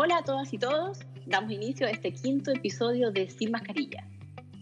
[0.00, 4.06] Hola a todas y todos, damos inicio a este quinto episodio de Sin Mascarilla.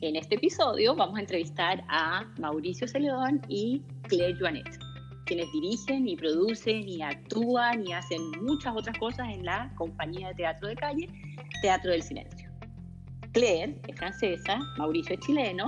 [0.01, 4.79] En este episodio vamos a entrevistar a Mauricio Celedón y Claire Joanet,
[5.27, 10.37] quienes dirigen y producen y actúan y hacen muchas otras cosas en la compañía de
[10.37, 11.11] teatro de calle,
[11.61, 12.51] Teatro del Silencio.
[13.33, 15.67] Claire es francesa, Mauricio es chileno,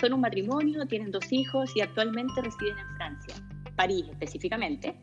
[0.00, 3.36] son un matrimonio, tienen dos hijos y actualmente residen en Francia,
[3.76, 4.98] París específicamente,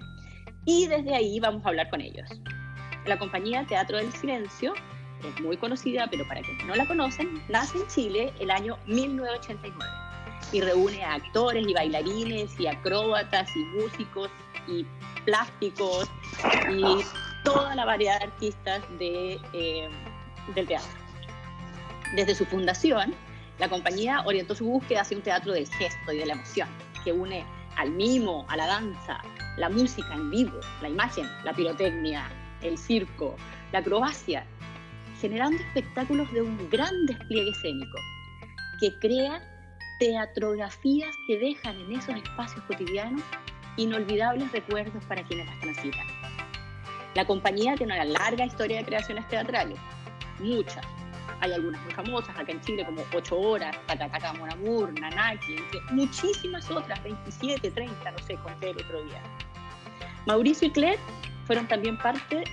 [0.66, 2.28] y desde ahí vamos a hablar con ellos.
[3.06, 4.74] La compañía Teatro del Silencio
[5.24, 9.92] es muy conocida, pero para quienes no la conocen, nace en Chile el año 1989
[10.54, 14.30] y reúne a actores y bailarines y acróbatas y músicos
[14.68, 14.86] y
[15.25, 16.10] plásticos
[16.71, 16.84] y
[17.44, 19.89] toda la variedad de artistas de, eh,
[20.56, 20.89] del teatro.
[22.16, 23.14] Desde su fundación,
[23.60, 26.70] la compañía orientó su búsqueda hacia un teatro del gesto y de la emoción,
[27.04, 29.22] que une al mimo, a la danza,
[29.58, 32.30] la música en vivo, la imagen, la pirotecnia,
[32.64, 33.36] el circo,
[33.72, 34.45] la acrobacia,
[35.20, 37.97] generando espectáculos de un gran despliegue escénico
[38.80, 39.42] que crea
[40.00, 43.22] teatrografías que dejan en esos espacios cotidianos
[43.78, 46.05] inolvidables recuerdos para quienes las transitan.
[47.16, 49.80] La compañía tiene una larga historia de creaciones teatrales,
[50.39, 50.86] muchas.
[51.39, 56.70] Hay algunas muy famosas acá en Chile, como Ocho Horas, Tacataca Monamur, Nanaki, entre muchísimas
[56.72, 59.22] otras, 27, 30, no sé, conté el otro día.
[60.25, 61.00] Mauricio y Claire
[61.45, 62.44] fueron también parte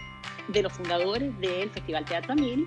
[0.49, 2.67] de los fundadores del Festival Teatro Amil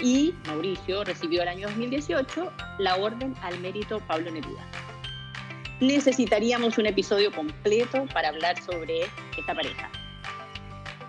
[0.00, 4.66] y Mauricio recibió el año 2018 la Orden al Mérito Pablo Neruda.
[5.80, 9.02] Necesitaríamos un episodio completo para hablar sobre
[9.36, 9.90] esta pareja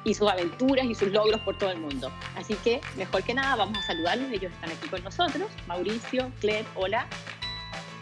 [0.03, 2.11] y sus aventuras y sus logros por todo el mundo.
[2.35, 4.31] Así que, mejor que nada, vamos a saludarlos.
[4.31, 5.49] Ellos están aquí con nosotros.
[5.67, 7.07] Mauricio, Claire, hola.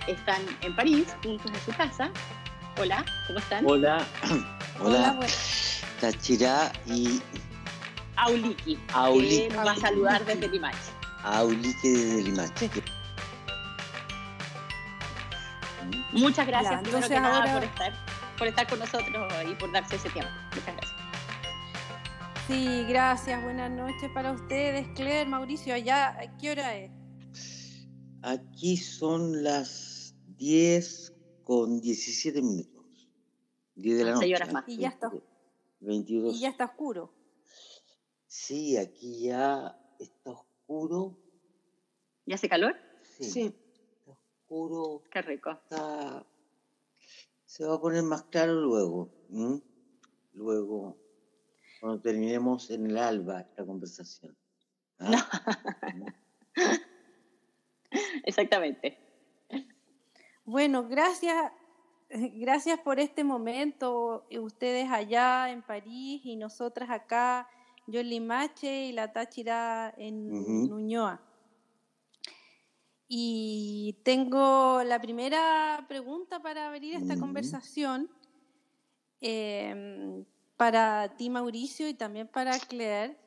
[0.08, 2.12] Están en París, juntos en su casa.
[2.80, 3.66] Hola, ¿cómo están?
[3.66, 4.06] Hola.
[4.82, 5.20] Hola.
[6.08, 7.22] Tachira y
[8.18, 9.48] Auliki, Auliki.
[9.48, 10.78] que nos va a saludar desde Limache.
[11.24, 12.70] Auliki desde Limache.
[16.12, 17.94] Muchas gracias, Ya, primero entonces que nada, ahora- por estar,
[18.38, 20.30] por estar con nosotros y por darse ese tiempo.
[20.54, 20.92] Muchas gracias.
[22.48, 23.42] Sí, gracias.
[23.42, 25.74] Buenas noches para ustedes, Claire, Mauricio.
[25.74, 26.92] Allá, ¿a ¿qué hora es?
[28.24, 31.14] Aquí son las 10
[31.46, 32.84] con 17 minutos.
[33.76, 34.26] 10 de la noche.
[34.26, 34.64] seis horas más.
[34.68, 35.10] Y ya está.
[35.84, 36.36] 22.
[36.36, 37.14] Y ya está oscuro.
[38.28, 41.18] Sí, aquí ya está oscuro.
[42.26, 42.76] ¿Y hace calor?
[43.20, 43.56] Sí.
[44.00, 45.04] Está oscuro.
[45.12, 45.52] Qué rico.
[45.52, 46.26] Está...
[47.46, 49.12] Se va a poner más claro luego.
[50.34, 50.98] Luego,
[51.80, 54.36] cuando terminemos en el alba esta conversación.
[55.00, 55.30] ¿Ah?
[58.24, 58.98] Exactamente.
[60.46, 61.52] Bueno, gracias,
[62.36, 64.26] gracias por este momento.
[64.30, 67.48] eh, Ustedes allá en París y nosotras acá,
[67.88, 70.68] yo en Limache y la Táchira en Ujú.
[70.68, 71.22] Ñuñoa.
[73.08, 78.10] Y tengo la primera pregunta para abrir esta conversación
[79.22, 80.26] em,
[80.58, 83.18] para ti, Mauricio, y también para Claire.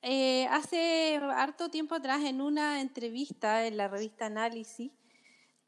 [0.00, 4.90] Eh, hace harto tiempo atrás, en una entrevista en la revista Análisis,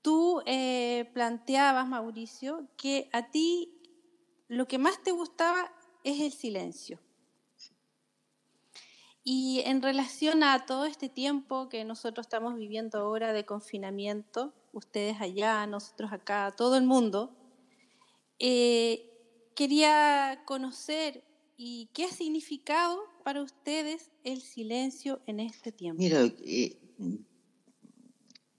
[0.04, 3.72] tú eh, planteabas, Mauricio, que a ti
[4.48, 5.72] lo que más te gustaba
[6.04, 7.00] es el silencio.
[9.24, 15.22] Y en relación a todo este tiempo que nosotros estamos viviendo ahora de confinamiento, ustedes
[15.22, 17.34] allá, nosotros acá, todo el mundo,
[18.38, 19.10] eh,
[19.54, 21.24] quería conocer
[21.56, 26.02] y qué ha significado para ustedes el silencio en este tiempo.
[26.02, 26.76] Mira, eh,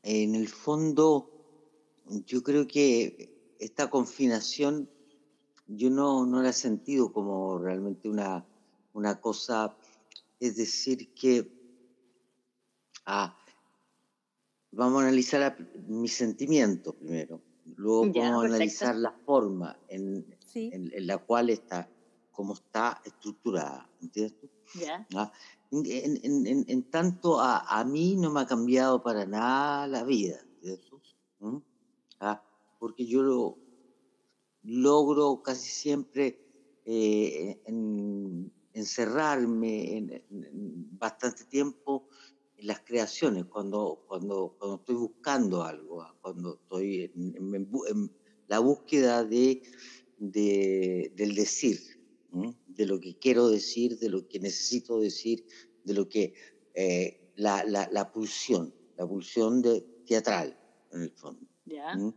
[0.02, 1.35] en el fondo,
[2.26, 3.30] yo creo que
[3.60, 4.90] esta confinación
[5.68, 8.46] yo no, no la he sentido como realmente una,
[8.94, 9.76] una cosa,
[10.40, 11.52] es decir, que
[13.06, 13.36] ah,
[14.72, 15.58] vamos a analizar
[15.88, 20.70] mis sentimientos primero, luego Ya, vamos a analizar la forma en, Sí.
[20.72, 21.90] en- en la cual está,
[22.32, 24.38] cómo está estructurada, ¿entiendes?
[24.40, 24.50] tú?
[24.80, 25.08] ¿Ya?
[25.16, 25.32] ¿ah?
[25.72, 25.86] En,
[26.24, 30.40] en- en- en tanto a, a mí no me ha cambiado para nada la vida,
[30.42, 31.02] ¿entiendes tú?
[31.40, 31.58] ¿Mm?
[32.20, 32.42] ¿Ah?
[32.80, 33.58] porque yo lo
[34.64, 36.40] logro casi siempre
[36.86, 42.08] eh, en- encerrarme en, en- en bastante tiempo
[42.58, 46.16] en las creaciones, cuando, cuando, cuando estoy buscando algo, ¿ah?
[46.22, 47.70] cuando estoy en,
[48.48, 49.62] la búsqueda de,
[50.18, 51.80] de- del decir,
[52.68, 55.46] de lo que quiero decir, de lo que necesito decir,
[55.84, 56.34] de lo que
[56.74, 60.58] eh, la, la, la pulsión, la pulsión de, teatral,
[60.92, 61.48] en el fondo.
[61.66, 61.92] ¿Ya?
[61.94, 62.14] ¿m?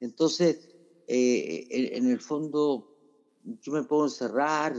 [0.00, 0.68] Entonces,
[1.06, 2.96] eh, en, el fondo,
[3.44, 4.74] yo me puedo encerrar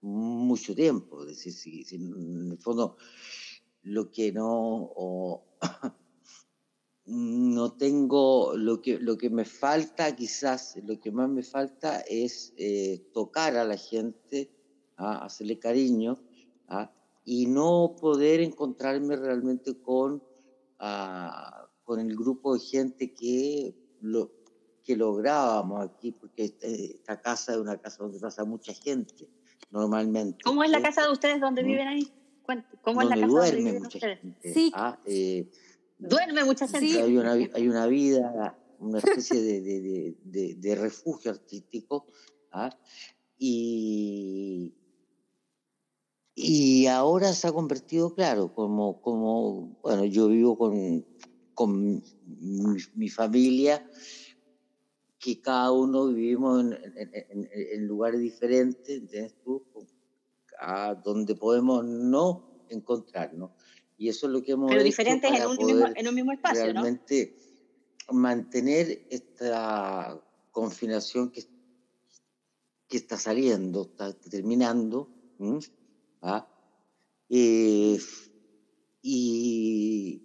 [0.00, 1.22] mucho tiempo.
[1.22, 2.96] Es decir, si, en el fondo
[3.82, 4.92] lo que no,
[7.06, 12.52] no tengo, lo que, lo que me falta, quizás lo que más me falta es
[12.56, 14.50] eh, tocar a la gente,
[14.96, 15.24] ¿ah?
[15.24, 16.22] hacerle cariño,
[16.68, 16.92] ¿ah?
[17.24, 20.22] y no poder encontrarme realmente con,
[20.78, 21.61] ah,
[21.92, 24.32] con el grupo de gente que, lo,
[24.82, 29.28] que lográbamos aquí, porque este, esta casa es una casa donde pasa mucha gente,
[29.70, 30.38] normalmente.
[30.42, 31.66] ¿Cómo es la casa de ustedes donde ¿Mm?
[31.66, 32.10] viven ahí?
[32.80, 34.20] ¿Cómo es la casa donde viven ustedes?
[34.20, 34.72] Gente, sí.
[35.04, 35.50] Eh,
[35.98, 37.02] Duerme mucha gente.
[37.02, 42.06] Hay, una, hay una vida, una especie de, de, de, de refugio artístico.
[42.52, 42.70] ¿ah?
[43.36, 44.72] Y,
[46.34, 51.04] y ahora se ha convertido, claro, como, como bueno, yo vivo con,
[51.62, 52.02] con
[52.40, 53.88] mi, mi familia,
[55.16, 59.64] que cada uno vivimos en, en, en lugares diferentes, ¿entiendes tú?
[60.58, 63.52] A donde podemos no encontrarnos.
[63.96, 66.64] Y eso es lo que hemos Pero diferentes en un, mismo, en un mismo espacio,
[66.64, 67.36] realmente
[68.10, 70.20] mantener esta
[70.50, 71.44] confinación que,
[72.88, 75.08] que está saliendo, está terminando.
[76.22, 76.48] ¿Ah?
[77.28, 78.00] Eh,
[79.02, 80.22] y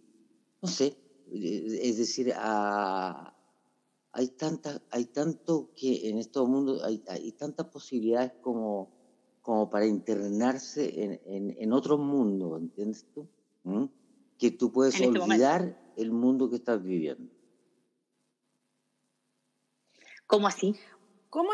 [0.61, 0.97] no sé,
[1.31, 3.35] es decir, a,
[4.11, 8.91] hay, tanta, hay tanto que en estos mundos, hay, hay tantas posibilidades como,
[9.41, 13.27] como para internarse en, en, en otro mundo, ¿entiendes tú?
[14.37, 17.31] que tú puedes este olvidar el mundo que estás viviendo.
[20.25, 20.75] ¿Cómo así?
[21.29, 21.49] ¿Cómo,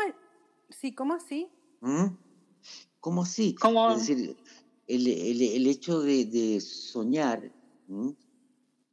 [0.68, 1.48] sí, ¿cómo así?
[3.00, 3.54] ¿Cómo así?
[3.54, 3.90] ¿Cómo?
[3.90, 4.36] Es decir,
[4.86, 7.52] el, el, el hecho de, de soñar,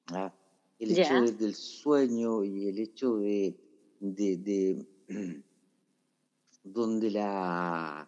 [0.08, 0.34] ah,
[0.82, 3.56] el hecho de, del sueño y el hecho de,
[4.00, 4.86] de, de
[6.64, 8.08] donde la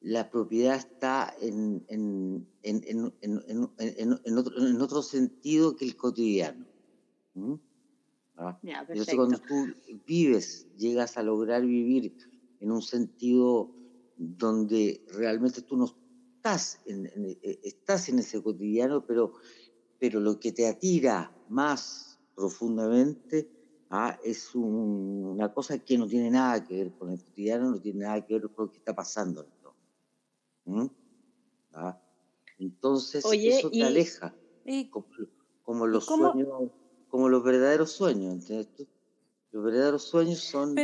[0.00, 6.64] la propiedad está en, en, en, en otro, otro, sentido que el cotidiano.
[7.34, 7.54] ¿Mm?
[8.36, 8.58] ¿Ah?
[8.62, 9.74] Entonces, cuando tú
[10.06, 12.16] vives, llegas a lograr vivir
[12.60, 13.70] en un sentido
[14.16, 15.94] donde realmente tú no
[16.36, 19.34] estás en, eh, estás en ese cotidiano, pero,
[19.98, 23.50] pero lo que te atira más profundamente
[23.90, 24.18] ¿ah?
[24.24, 28.24] es una cosa que no tiene nada que ver con el cotidiano, no tiene nada
[28.24, 29.46] que ver con lo que está pasando.
[30.64, 30.86] ¿Mm?
[31.74, 32.00] ¿Ah?
[32.58, 34.34] Entonces eso te aleja,
[35.62, 36.70] como, los sueños,
[37.08, 38.48] como los verdaderos sueños.
[39.52, 40.76] Los verdaderos sueños son...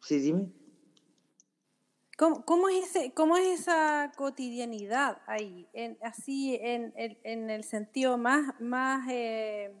[0.00, 0.52] Sí, dime.
[2.16, 5.66] ¿Cómo, es ese, ¿Cómo es esa cotidianidad ahí?
[6.00, 6.92] Así, en,
[7.50, 9.72] el sentido más, más eh,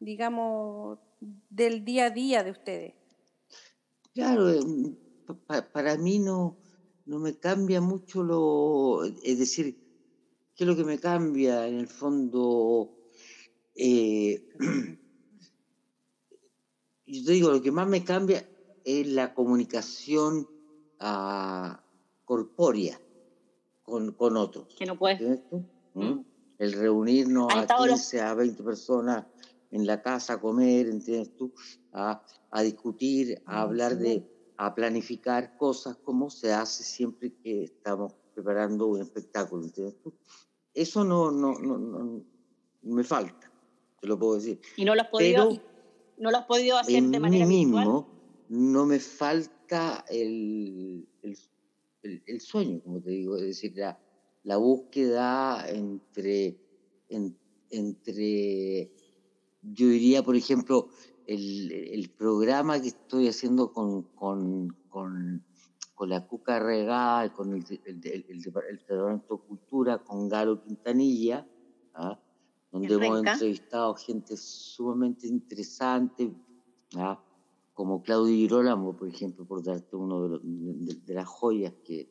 [0.00, 0.98] digamos,
[1.50, 2.94] del día a día de ustedes.
[4.14, 4.60] Claro, eh,
[5.72, 6.56] para mí no,
[7.04, 9.76] no me cambia mucho lo, es decir,
[10.54, 13.10] ¿qué es lo que me cambia en el fondo?
[13.74, 14.48] Eh,
[17.06, 18.48] yo te digo, lo que más me cambia
[18.82, 20.55] es la comunicación
[21.00, 21.76] uh,
[22.24, 23.00] corpórea
[23.82, 24.74] con, con, otros.
[24.78, 25.40] Que no puedes.
[25.50, 26.00] ¿Mm?
[26.00, 26.24] ¿Mm?
[26.58, 29.24] El reunirnos a 15, a 20 personas
[29.70, 31.52] en la casa a comer, ¿entiendes tú?
[31.92, 34.24] A, a discutir, a hablar de
[34.58, 39.66] a planificar cosas como se hace siempre que estamos preparando un espectáculo.
[40.72, 42.22] Eso no, no, no, no,
[42.82, 43.50] me falta,
[44.00, 44.60] te lo puedo decir.
[44.76, 45.50] ¿Y no lo has podido,
[46.16, 48.16] no lo has podido hacer de manera mí mismo
[48.48, 49.55] no me falta
[50.08, 53.98] el, el, el, sueño, como te digo, es decir, la,
[54.44, 56.56] la búsqueda entre,
[57.70, 58.92] entre,
[59.62, 60.88] yo diría, por ejemplo,
[61.26, 65.44] el, el, programa que estoy haciendo con, con, con,
[65.94, 71.46] con la Cuca Regada, con el, el, el, Departamento de Cultura, con Galo Quintanilla,
[71.94, 72.20] ¿ah?
[72.70, 76.32] donde hemos entrevistado gente sumamente interesante,
[76.96, 77.20] ¿ah?
[77.76, 80.40] Como Claudio Girolamo, por ejemplo, por darte uno de,
[81.04, 82.08] de, las joyas que...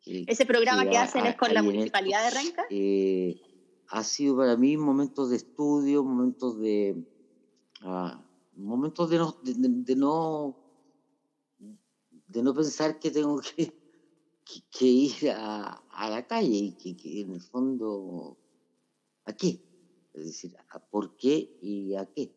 [0.00, 2.64] que ¿Ese programa que, hacen es con la Municipalidad de Renca?
[2.70, 3.38] Eh,
[3.88, 7.04] ha sido para mí momentos de estudio, momentos de...
[7.82, 8.24] Ah,
[8.56, 10.56] momentos de no, de, no,
[12.26, 13.74] de no pensar que tengo que,
[14.70, 18.38] que, ir a, a, la calle y que, que, en el fondo,
[19.26, 19.60] ¿a qué?
[20.14, 22.32] Es decir, ¿a ¿por qué y a qué?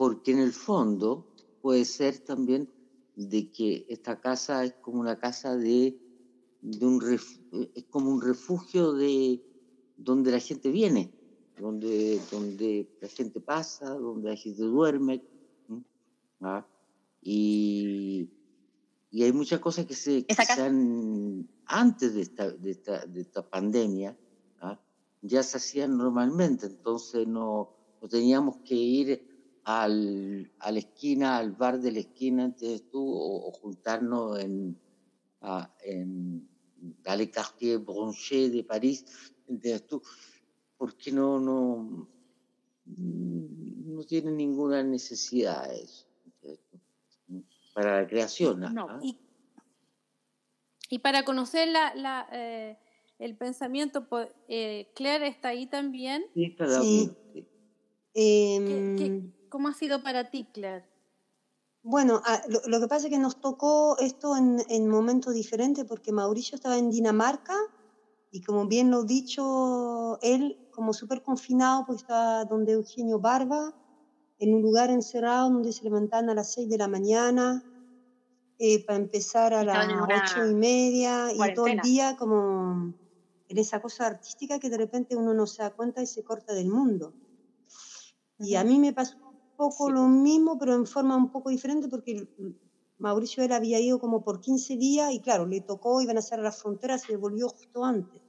[0.00, 1.26] Porque en el fondo
[1.60, 2.70] puede ser también
[3.16, 6.00] de que esta casa es como una casa de,
[6.62, 7.18] de un
[7.74, 9.42] es como un refugio de
[9.98, 11.12] donde la gente viene
[11.60, 15.22] donde, donde la gente pasa, donde la gente duerme.
[16.40, 16.66] ¿Ah?
[17.20, 18.30] Y,
[19.10, 23.20] y hay muchas cosas que se, que se han, antes de esta, de esta, de
[23.20, 24.16] esta pandemia,
[24.60, 24.80] ¿ah?
[25.20, 29.29] ya se hacían normalmente, entonces no, no teníamos que ir
[29.64, 34.78] al, a la esquina, al bar de la esquina, entonces tú, o, juntarnos en,
[35.40, 36.48] a, en
[37.04, 39.04] dans les quartiers branchés de París,
[39.48, 40.02] entonces tú,
[40.78, 42.08] porque no, no,
[42.86, 46.06] no tiene ninguna necesidad eso
[47.74, 48.60] para la creación.
[48.74, 48.86] No.
[48.88, 49.00] ¿ah?
[49.02, 49.18] Y,
[50.88, 52.78] y, para conocer la, la eh,
[53.18, 54.06] el pensamiento,
[54.48, 56.24] eh, Claire está ahí también.
[56.34, 57.10] Sí, está sí.
[58.14, 60.86] Em, cómo ha sido para ti, Claire?
[61.82, 66.12] Bueno, ah, lo, que pasa es que nos tocó esto en, en momentos diferentes porque
[66.12, 67.56] Mauricio estaba en Dinamarca
[68.30, 73.74] y como bien lo he dicho, él como súper confinado, pues estaba donde Eugenio Barba,
[74.38, 77.62] en un lugar encerrado donde se levantaban a las 6 de la mañana,
[78.58, 82.94] eh, para empezar a las ocho y media y todo el día como
[83.48, 86.52] en esa cosa artística que de repente uno no se da cuenta y se corta
[86.52, 87.14] del mundo.
[88.38, 89.16] Y a mí me pasó
[89.60, 92.28] un poco lo mismo, pero en forma un poco diferente porque
[92.98, 96.38] Mauricio él había ido como por 15 días y claro, le tocó, iban a hacer
[96.40, 98.22] las fronteras y volvió justo antes.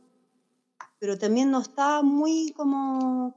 [1.00, 3.36] Pero también no estaba muy como,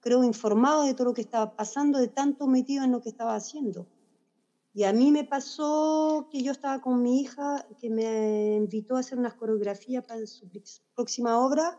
[0.00, 3.36] creo, informado de todo lo que estaba pasando, de tanto metido en lo que estaba
[3.36, 3.88] haciendo.
[4.74, 9.00] Y a mí me pasó que yo estaba con mi hija, que me invitó a
[9.00, 10.48] hacer unas coreografías para su
[10.94, 11.78] próxima obra.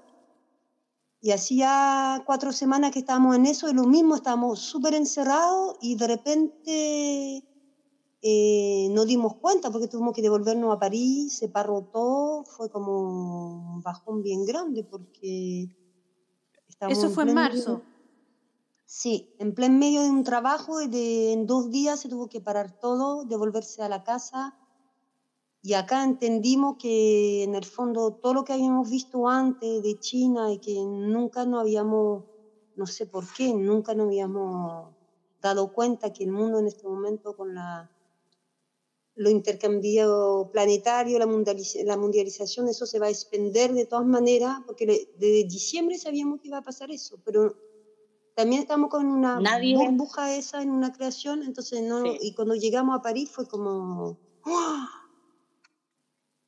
[1.25, 5.96] Y hacía cuatro semanas que estábamos en eso, y lo mismo, estábamos súper encerrados y
[5.96, 7.44] de repente
[8.22, 13.74] eh, nos dimos cuenta porque tuvimos que devolvernos a París, se paró todo, fue como
[13.74, 15.67] un bajón bien grande porque...
[16.82, 17.82] Eso fue en marzo.
[18.86, 22.39] Sí, en pleno medio de un trabajo y de, en dos días se tuvo que
[22.39, 24.55] parar todo, devolverse a la casa.
[25.67, 30.51] Y acá entendimos que en el fondo todo lo que habíamos visto antes de China
[30.53, 32.24] y que nunca no habíamos,
[32.75, 34.93] no sé por qué, nunca nos habíamos
[35.41, 37.89] dado cuenta que el mundo en este momento con la,
[39.15, 44.86] lo intercambio planetario, la, la mundialización, eso se va a expender de todas maneras, porque
[45.15, 47.55] desde diciembre sabíamos que iba a pasar eso, pero
[48.36, 49.39] también estamos con una
[49.74, 55.05] burbuja esa en una creación, entonces no, y cuando llegamos a París fue como, ¡ah!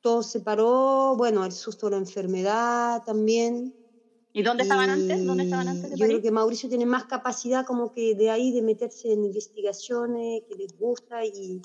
[0.00, 3.74] Todo se paró, bueno, el susto de la enfermedad también.
[4.32, 5.24] ¿Y dónde estaban antes?
[5.24, 8.52] ¿Dónde estaban antes de Yo creo que Mauricio tiene más capacidad como que de ahí
[8.52, 11.60] de meterse en investigaciones que les gusta y,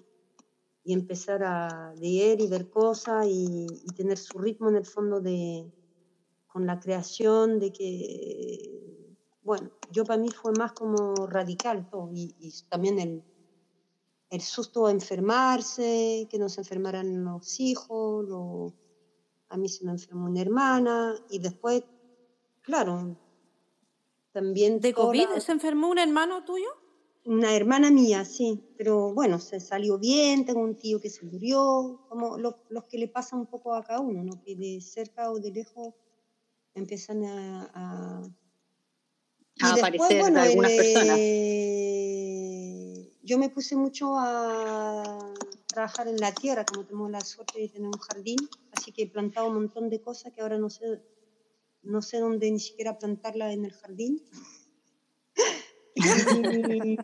[0.84, 5.20] y empezar a leer y ver cosas y, y tener su ritmo en el fondo
[5.20, 5.66] de
[6.48, 8.84] con la creación, de que
[9.44, 12.34] bueno, yo para mí fue más como radical todo, y,
[12.70, 13.24] también el,
[14.34, 18.74] el, susto a enfermarse, que no se enfermaran los hijos,
[19.50, 21.84] a mí se me enfermó una hermana, y después,
[22.62, 23.18] claro,
[24.32, 24.80] también...
[24.80, 26.70] ¿De COVID se enfermó un hermano tuyo?
[27.26, 32.06] Una hermana mía, sí, pero bueno, se salió bien, tengo un tío que se murió,
[32.10, 34.42] como los, los que le pasa un poco a cada uno, ¿no?
[34.44, 35.94] que de cerca o de lejos
[36.74, 38.30] empiezan a
[39.62, 41.18] a aparecer bueno, algunas personas.
[43.26, 45.34] Yo me puse mucho a
[45.68, 48.38] trabajar en la tierra, como tenemos la suerte de tener un jardín,
[48.74, 51.02] así que he plantado un montón de cosas que ahora no sé,
[51.84, 54.22] no sé dónde ni siquiera plantarla en el jardín.
[55.96, 56.98] y,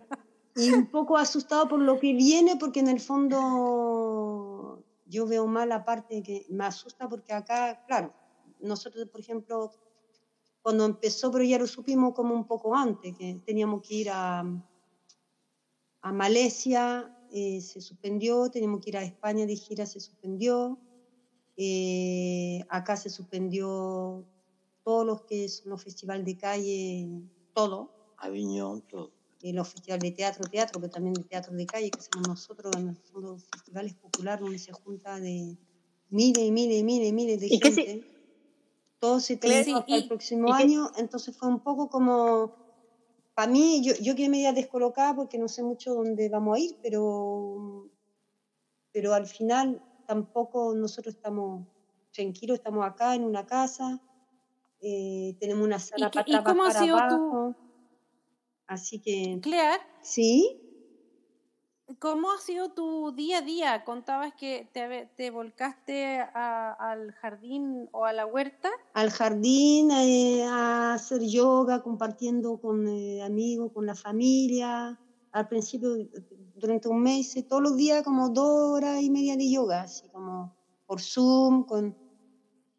[0.56, 5.70] y, un poco asustado por lo que viene, porque en el fondo yo veo mal
[5.70, 8.14] la parte que me asusta, porque acá, claro,
[8.60, 9.72] nosotros, por ejemplo,
[10.62, 14.44] cuando empezó, pero ya lo supimos como un poco antes, que teníamos que ir a,
[16.02, 20.80] a Malesia, eh, se suspendió, teníamos que ir a España de gira, se suspendió,
[21.58, 24.26] eh, acá se suspendió
[24.84, 27.08] todos los que son los festivales de calle,
[27.54, 27.92] todo.
[28.18, 29.12] Aviñón, todo.
[29.42, 32.74] Eh, los festivales de teatro, teatro, pero también de teatro de calle, que hacemos nosotros,
[32.76, 32.88] en
[33.22, 35.58] los festivales populares donde se junta de
[36.10, 38.06] miles y miles y miles y miles de gente
[39.00, 42.54] todo se tiene hasta el próximo año, entonces fue un poco como,
[43.40, 46.76] para mí, yo, yo quedé media descolocada porque no sé mucho dónde vamos a ir,
[46.82, 47.90] pero,
[48.92, 51.66] pero al final tampoco nosotros estamos
[52.12, 53.98] tranquilos, estamos acá en una casa,
[54.82, 57.56] eh, tenemos una sala para trabajar abajo.
[58.68, 59.40] Así que...
[59.42, 59.84] Claire.
[60.02, 60.60] Sí.
[61.98, 63.84] ¿Cómo ha sido tu día a día?
[63.84, 68.70] Contabas que te, te volcaste al jardín o a la huerta.
[68.94, 75.00] Al jardín, eh, a hacer yoga, compartiendo con eh, amigos, con la familia.
[75.32, 75.90] al principio,
[76.56, 80.10] durante un mes, hice todos los días como dos horas y media de yoga, así
[80.10, 80.56] como
[80.86, 81.96] por Zoom, con,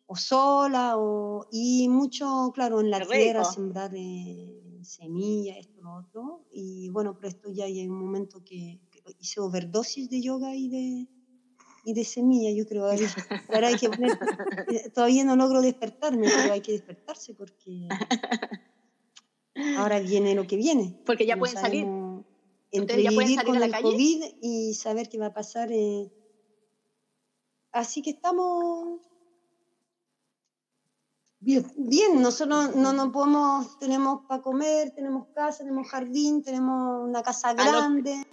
[0.07, 3.53] o sola, o, y mucho, claro, en la Qué tierra, rico.
[3.53, 6.45] sembrar eh, semillas, esto, lo otro.
[6.51, 8.81] Y bueno, pero esto ya hay un momento que
[9.19, 11.09] hice overdosis de yoga y de,
[11.85, 12.85] y de semilla, yo creo.
[12.87, 13.07] Ahora,
[13.53, 14.19] ahora hay que poner,
[14.95, 17.89] todavía no logro despertarme, pero hay que despertarse porque
[19.79, 21.01] ahora viene lo que viene.
[21.07, 21.87] Porque ya No pueden salir.
[22.73, 23.83] ¿Ustedes ya pueden entrevivir salir con a la el calle?
[23.85, 25.71] COVID y saber qué va a pasar.
[25.73, 26.09] eh.
[27.73, 29.01] Así que estamos
[31.41, 31.67] bien.
[31.77, 32.23] bien.
[32.23, 37.65] Nosotros no nos podemos, tenemos para comer, tenemos casa, tenemos jardín, tenemos una casa no-
[37.65, 38.25] grande.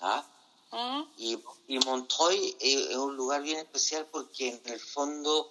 [0.00, 0.24] ¿Ah?
[1.16, 5.48] Y, y Montreuil es, es un lugar bien especial porque en el fondo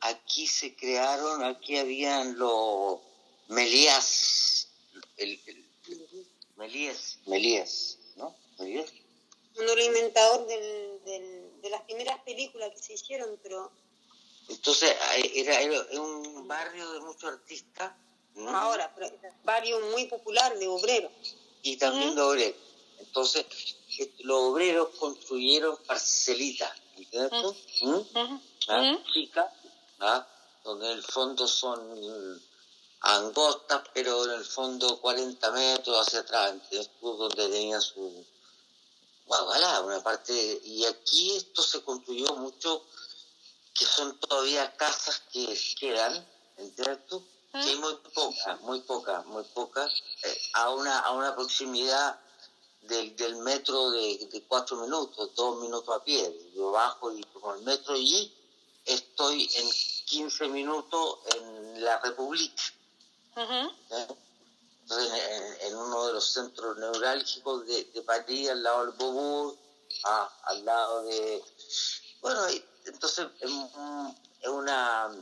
[0.00, 2.98] aquí se crearon, aquí habían los
[3.48, 4.68] Melías,
[5.16, 5.64] el, el-
[6.56, 8.34] Melías, Melías, ¿no?
[8.58, 8.90] Melías.
[9.56, 10.46] Uno de los inventadores
[11.04, 13.70] de las primeras películas que se hicieron, pero
[14.48, 17.92] Entonces eh, era, era un barrio de muchos artistas
[18.36, 18.48] ¿m?
[18.50, 19.10] ahora, pero
[19.44, 21.12] barrio muy popular de obreros.
[21.62, 22.56] y también de obreros.
[22.98, 23.46] Entonces
[24.20, 27.30] los obreros construyeron parcelitas, ¿entiendes?
[27.42, 27.56] tú?
[27.82, 28.40] ¿Mm?
[28.68, 28.98] ¿ah?
[29.12, 29.52] chicas,
[30.00, 30.26] ¿ah?
[30.64, 32.42] donde en el fondo son
[33.00, 36.90] angostas, pero en el fondo 40 metros hacia atrás, ¿entiendes?
[37.00, 37.16] tú?
[37.16, 38.24] donde tenía su,
[39.26, 42.84] bueno, una parte, y aquí esto se construyó mucho,
[43.74, 46.26] que son todavía casas que quedan,
[46.56, 47.06] ¿entiendes?
[47.06, 47.24] tú?
[47.52, 49.90] Muy pocas, muy pocas, muy pocas,
[50.22, 52.20] eh, a, una, a una proximidad
[52.82, 56.50] del, del metro de, de cuatro minutos, dos minutos a pie.
[56.54, 58.32] Yo bajo y tomo el metro y
[58.84, 59.68] estoy en
[60.06, 62.62] 15 minutos en la República.
[63.36, 64.06] ¿eh?
[64.82, 69.58] Entonces, en, en uno de los centros neurálgicos de, de París, al lado del Beaubourg,
[70.04, 71.44] ah, al lado de...
[72.22, 72.40] Bueno,
[72.86, 75.14] entonces es una...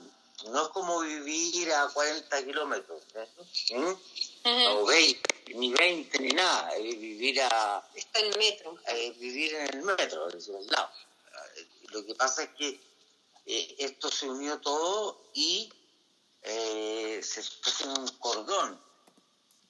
[0.51, 3.29] No es como vivir a 40 kilómetros, ¿eh?
[3.75, 4.67] ¿Mm?
[4.77, 8.79] o 20, ni 20 ni nada, es vivir a Está en el metro.
[8.89, 10.91] eh, vivir en el metro, es decir, al lado.
[11.91, 12.81] Lo que pasa es que
[13.47, 15.73] eh, esto se unió todo y
[16.43, 18.81] eh, se puso en un cordón,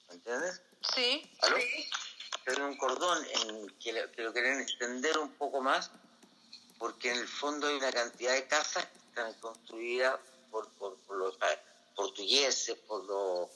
[0.09, 0.61] ¿me entiendes?
[0.95, 1.27] Sí.
[1.39, 1.57] ¿Aló?
[1.57, 5.89] Se puso en un cordón en que, lo- que lo quieren extender un poco más
[6.77, 10.19] porque en el fondo hay una cantidad de casas que están construidas
[10.51, 11.35] por, por, por los
[11.95, 13.49] portugueses, por los,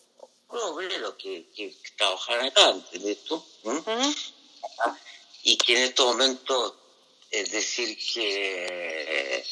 [0.51, 3.43] los obreros que, que trabajan acá, ¿entiendes tú?
[3.63, 3.79] ¿Mm?
[5.43, 6.73] y que en estos momentos,
[7.29, 9.43] es decir, que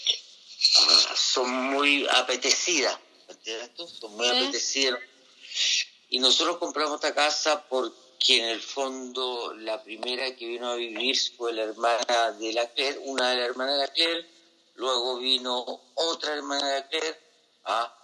[0.77, 2.97] ah, son muy apetecidas,
[3.27, 3.87] ¿entiendes tú?
[3.87, 4.99] Son muy apetecidas.
[6.09, 11.17] Y nosotros compramos esta casa porque en el fondo la primera que vino a vivir
[11.37, 14.25] fue la hermana de la Claire, una de las hermanas de la Claire,
[14.75, 17.19] luego vino otra hermana de la Claire,
[17.69, 17.95] ¿ah?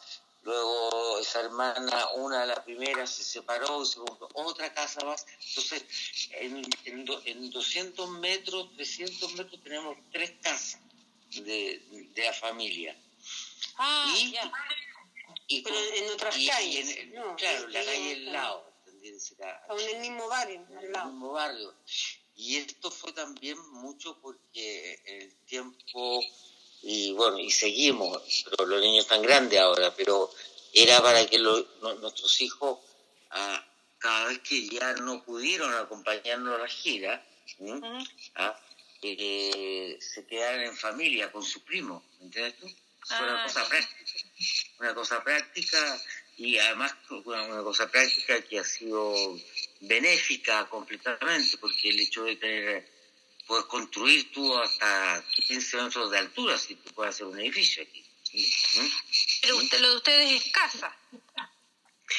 [0.43, 5.25] luego esa hermana, una de las primeras, se separó y se compró otra casa más.
[5.47, 5.84] Entonces,
[6.32, 10.80] en, en, do- en 200 metros, 300 metros tenemos tres casas
[11.32, 11.82] de,
[12.13, 12.95] de la familia.
[13.78, 14.51] Ah, Y- ya.
[15.47, 17.36] Y Pero con- en otras y- y calles, en- ¿no?
[17.36, 18.73] claro, la calle al lado,
[19.69, 21.12] Aún en el mismo barrio, en el lado.
[21.12, 21.73] mismo barrio.
[22.36, 26.21] Y esto fue también mucho porque en el tiempo,
[26.88, 30.32] y bueno, y seguimos, pero los niños están grandes ahora, pero
[30.71, 32.80] era para que lo- no- nuestros hijos,
[33.32, 33.65] ah,
[33.98, 37.26] cada vez que ya no pudieron acompañarnos a la gira,
[37.60, 37.82] ¿m?
[38.36, 38.60] Ah,
[39.02, 42.67] eh, se quedaran en familia con su primo, ¿entiendes tú?
[43.08, 44.12] Fue una Ah, cosa práctica,
[44.80, 46.02] una cosa práctica
[46.38, 49.39] y además una, una cosa práctica que ha sido
[49.82, 52.94] benéfica completamente porque el hecho de tener
[53.45, 58.03] puedes construir tú hasta 15 metros de altura si tú puedes hacer un edificio aquí
[58.34, 58.88] ¿Mm?
[59.41, 60.97] Pero usted, lo de ustedes es casa.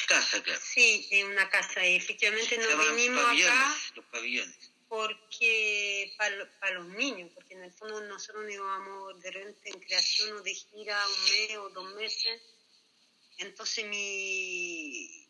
[0.07, 1.85] casa claro Sí, en una casa.
[1.85, 7.71] Y efectivamente nos vinimos pabellones, acá los pabellones porque para los niños, porque en el
[7.73, 11.93] fondo nosotros nos íbamos de repente en creación o de gira un mes o dos
[11.95, 12.41] meses.
[13.37, 15.27] Entonces mi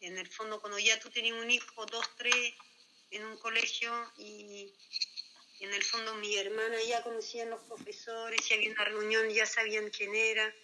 [0.00, 2.54] en el fondo cuando ya tú tenías un hijo, dos, tres,
[3.10, 4.72] en un colegio y
[5.60, 9.90] en el fondo mi hermana ya conocían los profesores, si había una reunión ya sabían
[9.90, 10.54] quién era.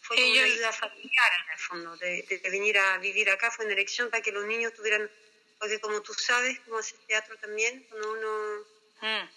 [0.00, 3.64] Fue como una ayuda familiar en el fondo, de, de venir a vivir acá, fue
[3.64, 5.10] una elección para que los niños tuvieran,
[5.58, 8.66] porque como tú sabes, como haces teatro también, cuando uno
[9.02, 9.28] Mm.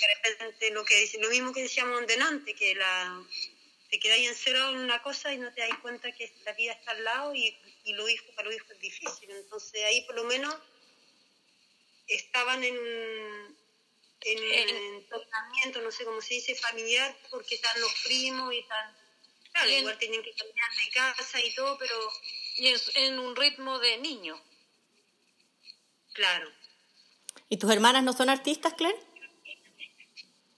[0.00, 3.24] de repente lo que lo mismo que decíamos delante, que la
[3.90, 6.92] te quedáis encerrado en una cosa y no te dais cuenta que la vida está
[6.92, 9.30] al lado y, y lo hijo para los hijos es difícil.
[9.30, 10.54] Entonces ahí por lo menos
[12.06, 13.58] estaban en,
[14.24, 18.96] en, tratamiento, no sé cómo se dice, familiar, porque están los primos y están...
[19.52, 21.94] Claro, igual tienen que cambiar de casa y todo, pero...
[22.56, 24.40] Y en, un ritmo de niño.
[26.12, 26.50] Claro.
[27.48, 28.98] ¿Y tus hermanas no son artistas, Claire?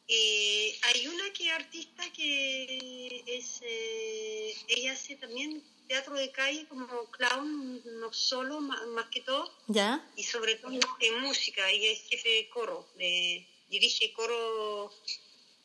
[0.09, 6.67] Eh, hay una que es artista que es, eh, ella hace también teatro de calle
[6.69, 9.53] como clown, no solo, más, que todo.
[9.67, 10.09] ¿Ya?
[10.17, 11.69] Y sobre todo en música.
[11.71, 14.93] Ella es jefe de coro, de, dirige coro,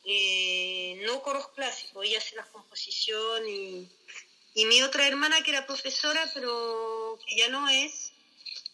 [0.04, 3.48] eh, no coros clásicos, ella hace las composiciones.
[3.48, 3.88] Y,
[4.54, 8.12] y mi otra hermana que era profesora, pero que ya no es,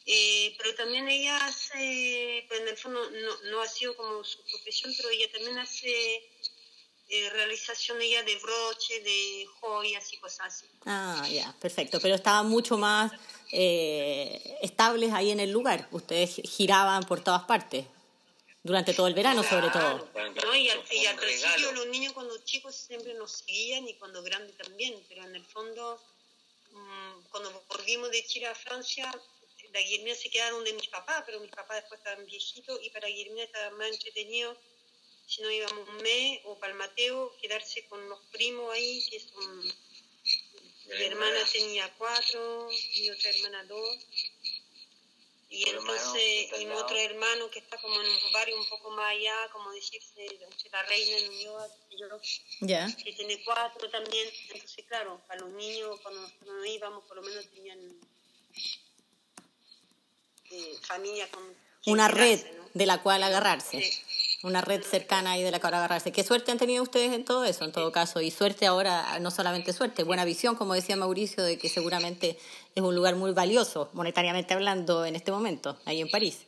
[0.06, 4.38] eh, pero también ella hace, pues en el fondo no, no ha sido como su
[4.50, 6.22] profesión, pero ella también hace
[7.10, 10.66] eh, realización ella de broche, de joyas y cosas así.
[10.84, 12.00] Ah, ya, perfecto.
[12.00, 13.12] Pero estaban mucho más
[13.50, 15.88] eh, estables ahí en el lugar.
[15.90, 17.86] Ustedes giraban por todas partes.
[18.68, 20.10] Durante todo el verano, sobre todo.
[20.44, 24.94] No, y al, principio los niños cuando chicos siempre nos seguían y cuando grandes también,
[25.08, 25.98] pero en el fondo,
[26.72, 29.10] mm, cuando volvimos de Chile a Francia,
[29.72, 33.08] la Guillermina se quedaron de mis papás, pero mis papás después estaban viejitos y para
[33.08, 34.54] Guillermina estaba más entretenido
[35.26, 39.20] si no íbamos un mes, o para el Mateo, quedarse con los primos ahí, que
[39.20, 39.62] son...
[40.88, 43.98] Mi hermana tenía cuatro, mi otra hermana dos.
[45.50, 49.12] Y entonces, y mi otro hermano que está como en un barrio un poco más
[49.12, 50.26] allá, como decirse,
[50.70, 54.28] la reina en York, yo, que tiene cuatro también.
[54.50, 57.78] Entonces, claro, para los niños, cuando nosotros íbamos, por lo menos tenían
[60.50, 61.42] eh, familia con...
[61.86, 63.90] Una red de la cual agarrarse.
[64.42, 66.12] una red cercana ahí de la que agarrarse.
[66.12, 68.20] ¿Qué suerte han tenido ustedes en todo eso, en todo caso?
[68.20, 72.38] Y suerte ahora, no solamente suerte, buena visión, como decía Mauricio, de que seguramente
[72.78, 76.38] es un lugar muy valioso, monetariamente hablando, en este momento, ahí en París.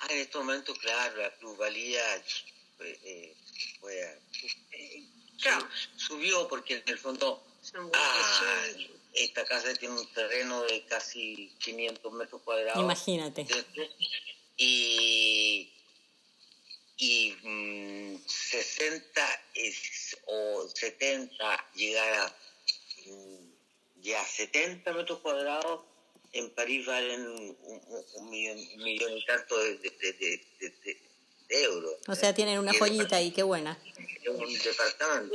[0.00, 2.16] Ah, en este momento, claro, la plusvalía
[2.80, 3.34] eh,
[3.90, 5.06] eh,
[5.96, 7.42] subió porque en el fondo
[7.94, 8.62] ah,
[9.14, 12.82] esta casa tiene un terreno de casi 500 metros cuadrados.
[12.82, 13.46] Imagínate.
[14.58, 15.72] Y
[16.98, 17.34] y
[18.26, 19.68] 60 mm,
[20.26, 22.36] o 70 llegar a
[23.06, 23.45] mm,
[24.06, 25.82] ya 70 metros cuadrados
[26.32, 31.00] en París valen un, millón, y tanto de,
[31.48, 31.94] euros.
[32.08, 33.78] O sea, tienen una joyita ahí, qué buena.
[34.28, 35.32] Un departamento.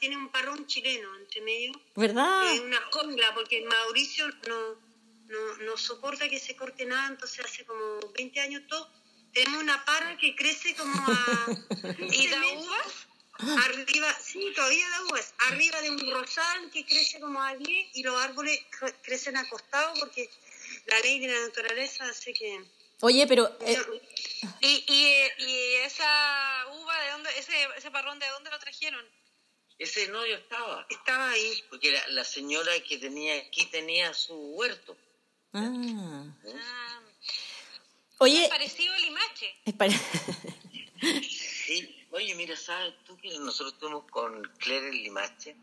[0.00, 1.72] tiene un parrón chileno entre medio.
[1.94, 2.60] ¿Verdad?
[2.60, 4.92] una jungla, porque Mauricio no
[5.32, 8.88] no, no soporta que se corte nada, entonces hace como 20 años todo.
[9.32, 11.46] Tenemos una para que crece como a...
[12.12, 13.08] ¿Y da uvas?
[13.42, 15.34] Arriba, sí, todavía da uvas.
[15.50, 18.58] Arriba de un rosal que crece como a 10 y los árboles
[19.02, 20.30] crecen acostados porque
[20.86, 22.64] la ley de la naturaleza hace que...
[23.00, 23.56] Oye, pero...
[23.60, 23.78] Eh,
[24.60, 29.04] ¿Y, y, y, esa uva, de dónde, ese, ese parrón, de dónde lo trajeron?
[29.78, 30.86] Ese no yo estaba.
[30.88, 31.64] Estaba ahí.
[31.68, 34.96] Porque la, la señora que tenía aquí tenía su huerto.
[35.52, 36.24] Ah.
[36.54, 37.00] ah.
[38.18, 38.44] Oye.
[38.44, 39.56] Es parecido al Limache.
[39.64, 40.54] sí.
[42.12, 45.56] Oye, mira, ¿sabes tú que nosotros estuvimos con Claire en Limache?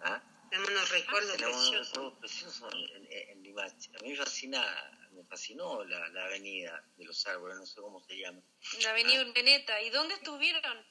[0.00, 0.22] ¿Ah?
[0.48, 2.14] Tenemos unos recuerdos preciosos.
[2.18, 3.90] preciosos en, en, Limache.
[3.98, 4.64] A mí me fascina,
[5.12, 8.40] me fascinó la, la, avenida de los árboles, no sé cómo se llama.
[8.82, 9.26] La avenida
[9.68, 9.82] ¿Ah?
[9.82, 10.86] ¿Y dónde estuvieron?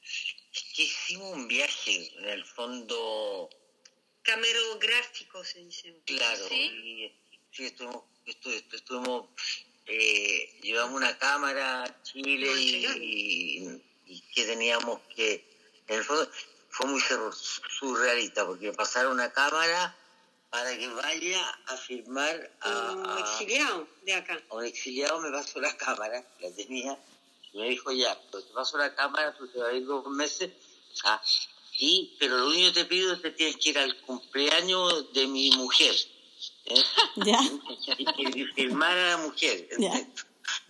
[0.00, 3.50] Es que hicimos un viaje, en el fondo...
[4.22, 6.02] Camerográfico se dice.
[6.06, 7.12] Claro, ¿Sí?
[7.50, 8.04] sí, estuvimos,
[8.72, 9.28] estuvimos,
[9.86, 12.50] eh, llevamos una cámara a Chile
[13.00, 13.82] y,
[14.34, 15.44] que teníamos que,
[15.86, 16.30] en el fondo
[16.70, 19.96] fue muy surrealista porque pasaron una cámara
[20.50, 24.40] para que vaya a firmar a, un exiliado de acá.
[24.50, 26.98] A un exiliado me pasó la cámara, la tenía,
[27.52, 30.06] y me dijo ya, pero te paso la cámara, tú te vas a ir dos
[30.06, 30.52] meses,
[31.04, 31.20] ah,
[31.78, 35.26] y, pero lo único que te pido es que tienes que ir al cumpleaños de
[35.26, 35.94] mi mujer.
[37.16, 37.40] ¿Ya?
[38.18, 39.68] Y, firmar a la mujer.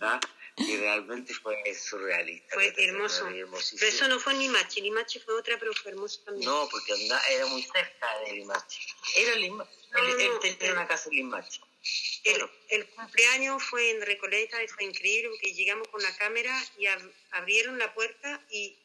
[0.01, 0.19] ¿Ah?
[0.59, 2.53] Y realmente fue surrealista.
[2.53, 3.25] Fue hermoso.
[3.25, 6.49] pero eso no fue Limache, Limache fue otra, pero fue hermoso también.
[6.49, 6.93] No, porque
[7.29, 8.81] era muy cerca de Limache.
[9.15, 9.71] Era Limache.
[9.95, 11.61] él, tenía una casa en Limache.
[12.25, 16.87] El, el, cumpleaños fue en Recoleta y fue increíble porque llegamos con la cámara y
[17.31, 18.77] abrieron la puerta y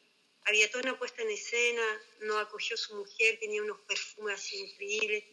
[0.45, 5.23] había toda una puesta en escena, nos acogió su mujer, tenía unos perfumes así increíbles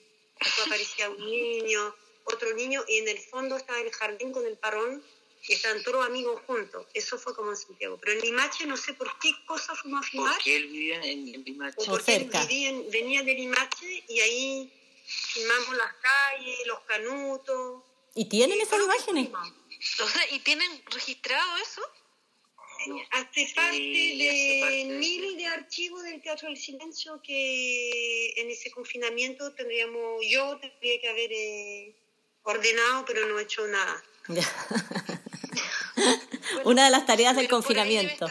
[0.41, 4.57] después aparecía un niño, otro niño, y en el fondo estaba el jardín con el
[4.59, 6.87] parón, y estaban todos amigos juntos.
[6.95, 7.99] Eso fue como en Santiago.
[8.01, 10.35] Pero en Limache no sé por qué cosa fuimos a filmar.
[10.35, 11.77] Porque él vivía en, Limache.
[11.79, 14.73] O porque él venía de Limache y ahí
[15.05, 17.83] filmamos las calles, los canutos,
[18.15, 19.31] ¿Y tienen esas imágenes?
[19.33, 21.81] O sea, ¿y tienen registrado eso?
[23.13, 28.33] Hace parte Sí, hace parte de de- miles de archivos del Teatro del Silencio que
[28.37, 31.97] en ese confinamiento tendríamos, yo tendría que haber eh,
[32.43, 34.03] ordenado, pero no he hecho nada.
[36.65, 38.27] Una de las tareas del confinamiento.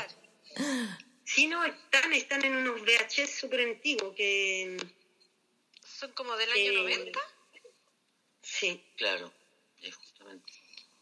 [1.24, 4.78] Si no, están, están en unos VHS súper antiguos que...
[5.84, 7.20] ¿Son como del año Eh, 90?
[8.42, 8.84] Sí.
[8.98, 9.32] Claro,
[9.82, 10.52] es justamente.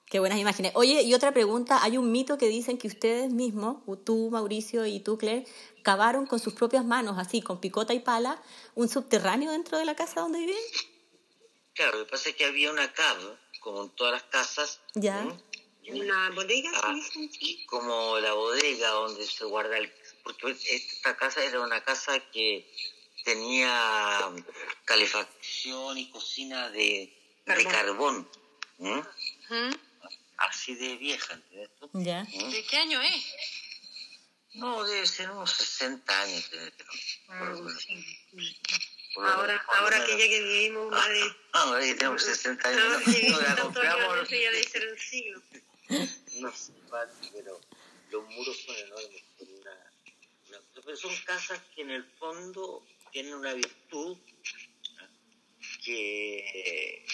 [0.10, 0.72] Qué buenas imágenes.
[0.76, 5.00] Oye, y otra pregunta, hay un mito que dicen que ustedes mismos, tú Mauricio y
[5.00, 5.46] tú Claire,
[5.84, 8.42] cavaron con sus propias manos, así, con picota y pala,
[8.76, 10.56] un subterráneo dentro de la casa donde viven.
[11.74, 14.82] Claro, lo que pasa es que había una cave, como en todas las casas.
[14.96, 15.28] Ya.
[15.92, 16.96] Una bodega, Ah,
[17.40, 19.92] y como la bodega donde se guarda el...
[20.24, 22.72] Porque esta casa era una casa que
[23.24, 24.32] tenía
[24.86, 27.16] calefacción y cocina de
[27.56, 28.30] de carbón.
[28.78, 29.00] ¿Mm?
[30.38, 31.90] Así de vieja, ¿entiendes tú?
[31.94, 32.22] Ya.
[32.32, 32.52] ¿m?
[32.54, 33.26] ¿De qué año es?
[34.54, 36.50] No, debe ser unos 60 años.
[37.28, 37.70] Por lo
[39.28, 41.36] Ahora, ahora que ya que vivimos más de...
[41.54, 42.84] Ahora que tenemos 60 años,
[43.34, 44.30] Ahora no, que compramos.
[44.30, 45.42] ya debe ser un siglo.
[45.90, 46.74] No sé
[47.34, 47.60] pero
[48.12, 49.24] los muros son enormes.
[49.38, 49.92] son una-
[50.50, 54.18] una- pero son casas que en el fondo tienen una virtud
[55.84, 57.06] que,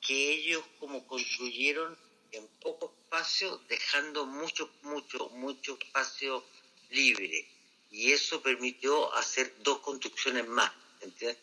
[0.00, 1.96] que ellos como construyeron
[2.32, 6.44] en poco espacio, dejando mucho, mucho, mucho espacio
[6.90, 7.48] libre.
[7.90, 11.38] Y eso permitió hacer dos construcciones más, ¿entiendes?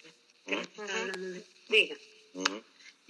[2.34, 2.58] ¿Mm?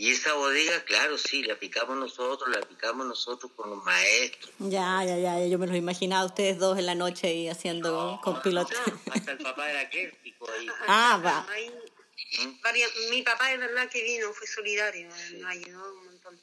[0.01, 4.51] Y esa bodega, claro, sí, la picamos nosotros, la picamos nosotros con los maestros.
[4.57, 8.41] Ya, ya, ya, yo me los imaginaba ustedes dos en la noche y haciendo con
[8.41, 8.73] piloto.
[9.11, 9.87] Hasta el papá era
[10.23, 10.67] pico ahí.
[10.87, 11.47] Ah, va.
[11.53, 12.61] Ahí, ¿Mm?
[12.63, 16.41] varias- mi papá es verdad que vino, fue solidario, nos ayudó un montón.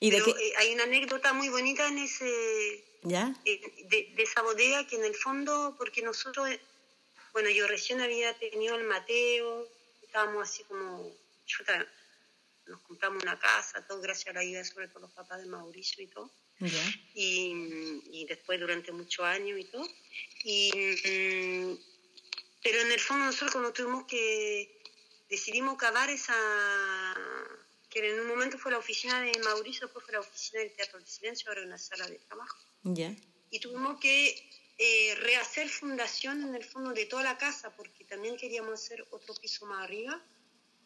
[0.00, 0.46] ¿Y de Pero qué?
[0.48, 3.34] eh, hay una anécdota muy bonita en ese ¿Ya?
[3.46, 6.46] eh, de, de esa bodega que en el fondo, porque nosotros,
[7.32, 9.66] bueno, yo recién había tenido el Mateo,
[10.02, 11.10] estábamos así como,
[11.46, 11.86] chuta,
[12.68, 16.04] nos compramos una casa, todo gracias a la ayuda sobre todo los papás de Mauricio
[16.04, 16.30] y todo
[17.14, 19.88] y, y después durante muchos años y todo.
[20.44, 21.78] Y, mm,
[22.62, 24.82] pero en el fondo nosotros cuando tuvimos que,
[25.28, 26.34] decidimos cavar esa,
[27.90, 30.98] que en un momento fue la oficina de Mauricio, después fue la oficina del Teatro
[30.98, 32.58] del Silencio, ahora una sala de trabajo.
[32.82, 33.14] Ya.
[33.50, 38.36] Y tuvimos que eh, rehacer fundación en el fondo de toda la casa, porque también
[38.36, 40.22] queríamos hacer otro piso más arriba.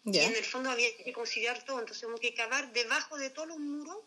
[0.04, 3.48] Y en el fondo había que considerar todo, entonces tuvimos que cavar debajo de todos
[3.48, 3.98] los muros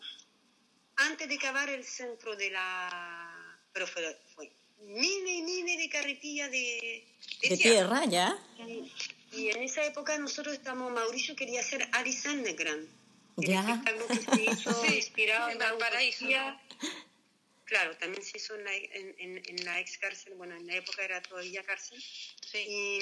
[0.96, 3.58] antes de cavar el centro de la...
[3.72, 4.50] Pero fue, fue
[4.82, 7.06] miles y miles de carretillas de,
[7.42, 8.36] De tierra, ya.
[8.58, 8.92] Y,
[9.32, 12.88] y en esa época nosotros estamos, Mauricio quería hacer Alice Underground.
[13.38, 13.60] El Ya.
[13.60, 16.26] espectáculo que se hizo Sí, inspirado en la Valparaíso.
[17.64, 20.76] Claro, también se hizo en la, en, en- en la ex cárcel, bueno, en la
[20.76, 22.00] época era todavía cárcel.
[22.00, 22.58] Sí.
[22.58, 23.00] Y,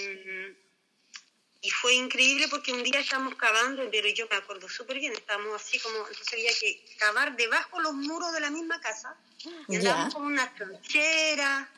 [1.64, 5.62] y fue increíble porque un día estábamos cavando, pero yo me acuerdo súper bien, estábamos
[5.62, 9.16] así como, entonces había que cavar debajo los muros de la misma casa,
[9.68, 11.70] y andábamos como una tronchera,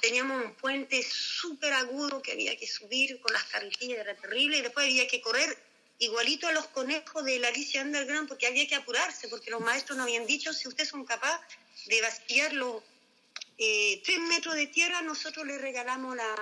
[0.00, 4.62] teníamos un puente súper agudo que había que subir con las carretillas, era terrible, y
[4.62, 5.58] después había que correr
[5.98, 9.98] igualito a los conejos de la Alicia Underground porque había que apurarse, porque los maestros
[9.98, 11.40] nos habían dicho, si ustedes son capaces
[11.86, 12.80] de vaciar los
[13.58, 16.34] eh, tres metros de tierra, nosotros le regalamos la,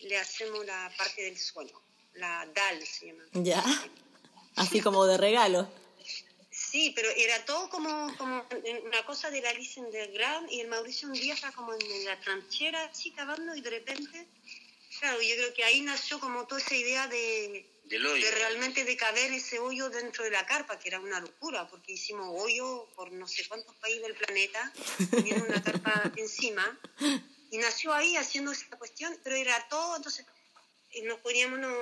[0.00, 1.80] le hacemos la parte del suelo,
[2.14, 3.24] la DAL se llama.
[3.32, 3.64] Ya.
[4.56, 5.68] Así como de regalo.
[6.50, 8.46] Sí, pero era todo como, como
[8.84, 12.18] una cosa de la Alice Underground y el Mauricio un día estaba como en la
[12.20, 14.26] tranchera así cavando y de repente,
[14.98, 18.24] claro, yo creo que ahí nació como toda esa idea de, Del hoyo.
[18.24, 21.92] de realmente de caber ese hoyo dentro de la carpa, que era una locura, porque
[21.92, 24.72] hicimos hoyo por no sé cuántos países del planeta,
[25.10, 26.78] teniendo una carpa encima,
[27.56, 30.26] y nació ahí haciendo esa cuestión, pero era todo, entonces
[30.92, 31.72] eh, nos poníamos, unos,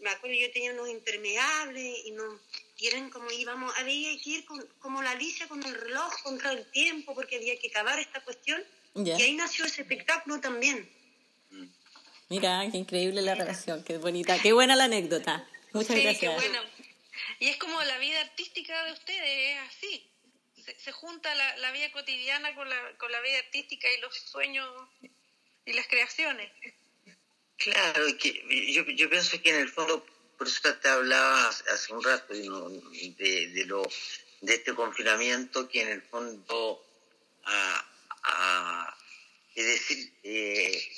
[0.00, 2.40] me acuerdo yo tenía unos impermeables, y, nos,
[2.78, 6.50] y eran como íbamos, había que ir con- como la Alicia con el reloj contra
[6.50, 8.60] el tiempo, porque había que cavar esta cuestión,
[8.96, 10.90] y ahí nació ese espectáculo también.
[12.28, 15.46] Mira, qué increíble la relación, qué bonita, qué buena la anécdota.
[15.72, 16.34] Muchas Sí, qué gracias.
[16.34, 16.58] bueno.
[17.38, 20.10] Y es como la vida artística de ustedes, es así.
[20.64, 24.16] Se, se junta la, la vida cotidiana con la, con la vida artística y los
[24.16, 24.68] sueños
[25.66, 26.50] y las creaciones.
[27.56, 30.04] Claro, que yo, yo pienso que en el fondo,
[30.36, 33.82] por eso te hablaba hace un rato de, de, lo,
[34.40, 36.84] de este confinamiento, que en el fondo,
[37.44, 37.90] ah,
[38.24, 38.96] ah,
[39.54, 40.92] es decir, eh,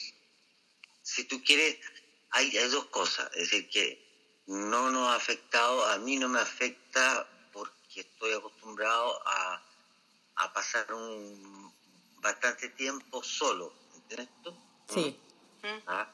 [1.02, 1.76] si tú quieres,
[2.30, 4.06] hay, hay dos cosas, es decir, que
[4.46, 7.28] no nos ha afectado, a mí no me afecta
[7.96, 9.62] porque estoy acostumbrado a,
[10.36, 11.72] a pasar un
[12.20, 14.58] bastante tiempo solo, ¿entiendes tú?
[14.88, 15.16] Sí.
[15.86, 16.10] ¿Ah?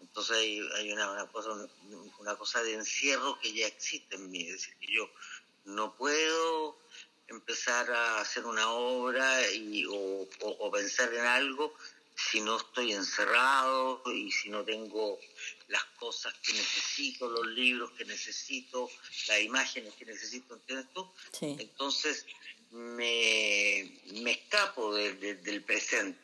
[0.00, 1.50] Entonces hay, hay una, una cosa,
[2.18, 5.10] una cosa de encierro que ya existe en mí, es decir, que yo
[5.64, 6.78] no puedo
[7.28, 11.72] empezar a hacer una obra y, o, o- o pensar en algo
[12.16, 15.18] si no estoy encerrado y si no tengo
[15.72, 18.90] las cosas que necesito, los libros que necesito,
[19.28, 21.10] las imágenes que necesito, ¿entiendes tú?
[21.32, 21.56] Sí.
[21.58, 22.26] Entonces
[22.70, 26.20] me, me escapo de- de- del presente,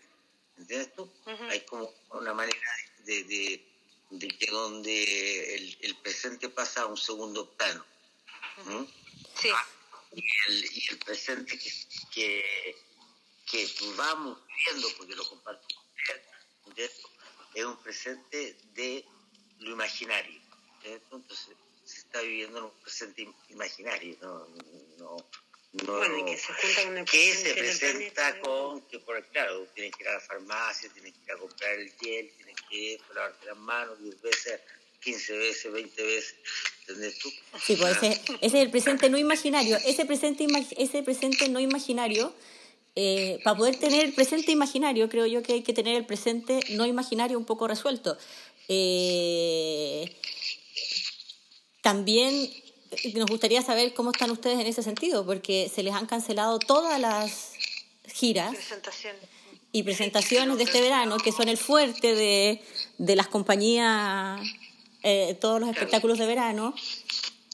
[0.59, 1.11] ¿entiendes tú?
[1.51, 2.61] Hay como una manera
[3.05, 3.65] de, de-
[4.11, 7.85] de que donde el, el presente pasa a un segundo plano.
[8.67, 8.87] ¿m?
[9.41, 9.49] Sí.
[10.15, 11.71] y el, y el presente que,
[12.15, 12.77] que,
[13.51, 16.23] que vamos viviendo, porque lo comparto con usted,
[16.67, 16.97] ¿entiendes?
[17.55, 19.05] es un presente de
[19.61, 20.41] lo imaginario.
[20.85, 21.49] Entonces,
[21.85, 24.47] se está viviendo en un presente im- imaginario, no,
[24.99, 25.17] no,
[25.73, 29.67] no Bueno, y que se junta con el que se presenta con que, por claro,
[29.75, 33.01] tienes que ir a la farmacia, tienes que ir a comprar el gel, tienes que
[33.15, 34.61] lavarte las manos 10 veces,
[35.03, 36.35] 15 veces, 20 veces,
[36.81, 37.31] ¿entendés tú?
[37.65, 39.77] Sí, pues ese, ese es el presente no imaginario.
[39.85, 42.35] Ese presente, ima- ese presente no imaginario,
[42.97, 46.59] eh, para poder tener el presente imaginario, creo yo que hay que tener el presente
[46.71, 48.19] no imaginario un poco resuelto.
[48.69, 50.15] Eh,
[51.83, 52.51] también
[53.15, 57.01] nos gustaría saber cómo están ustedes en ese sentido, porque se les han cancelado todas
[57.01, 57.53] las
[58.15, 58.55] giras
[59.73, 62.63] y presentaciones de este verano, que son el fuerte de,
[62.99, 64.41] de las compañías,
[65.03, 66.75] eh, todos los espectáculos de verano.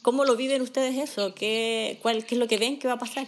[0.01, 1.33] ¿Cómo lo viven ustedes eso?
[1.33, 3.27] ¿Qué, cuál, ¿Qué es lo que ven que va a pasar?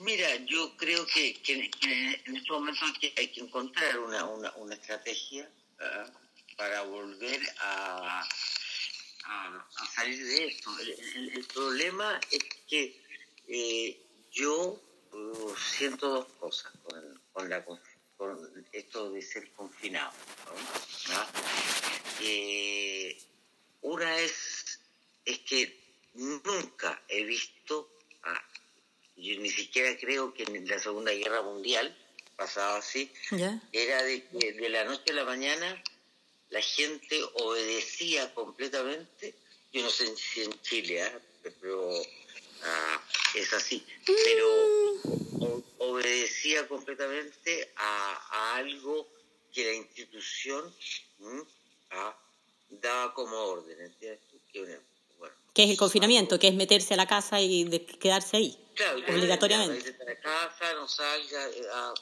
[0.00, 4.24] Mira, yo creo que, que- que en este momento hay que, hay que encontrar una,
[4.26, 5.48] una, una estrategia
[5.80, 6.04] ¿ah?
[6.56, 8.20] Para volver a,
[9.24, 10.70] a, a salir de esto.
[10.80, 13.00] El, el- el problema es que
[13.48, 14.00] eh,
[14.32, 14.80] yo
[15.12, 20.12] uh, siento dos cosas con, con, la, con esto de ser confinado.
[20.46, 21.14] ¿no?
[21.14, 21.28] ¿Ah?
[22.20, 23.18] Eh,
[23.82, 24.80] una es,
[25.24, 25.78] es que
[26.14, 27.90] nunca he visto
[28.22, 28.42] a
[29.18, 31.96] yo ni siquiera creo que en la Segunda Guerra Mundial
[32.36, 33.58] pasaba así, ¿Ya?
[33.72, 35.82] era de que de la noche a la mañana
[36.50, 39.34] la gente obedecía completamente,
[39.72, 41.20] yo no sé si en Chile, ¿ah?
[41.60, 41.90] pero
[42.62, 43.02] ah,
[43.34, 43.84] es así,
[44.24, 44.48] pero
[45.78, 49.08] obedecía completamente a, a algo
[49.52, 50.74] que la institución
[51.90, 52.16] ah,
[52.70, 54.20] daba como orden, ¿entiendes?
[54.52, 54.80] Que una-
[55.18, 58.58] bueno, Que es el confinamiento, que es meterse a la casa y de quedarse ahí.
[58.74, 59.96] Claro, Obligatoriamente.
[60.04, 61.94] La casa, no salga, eh, ah,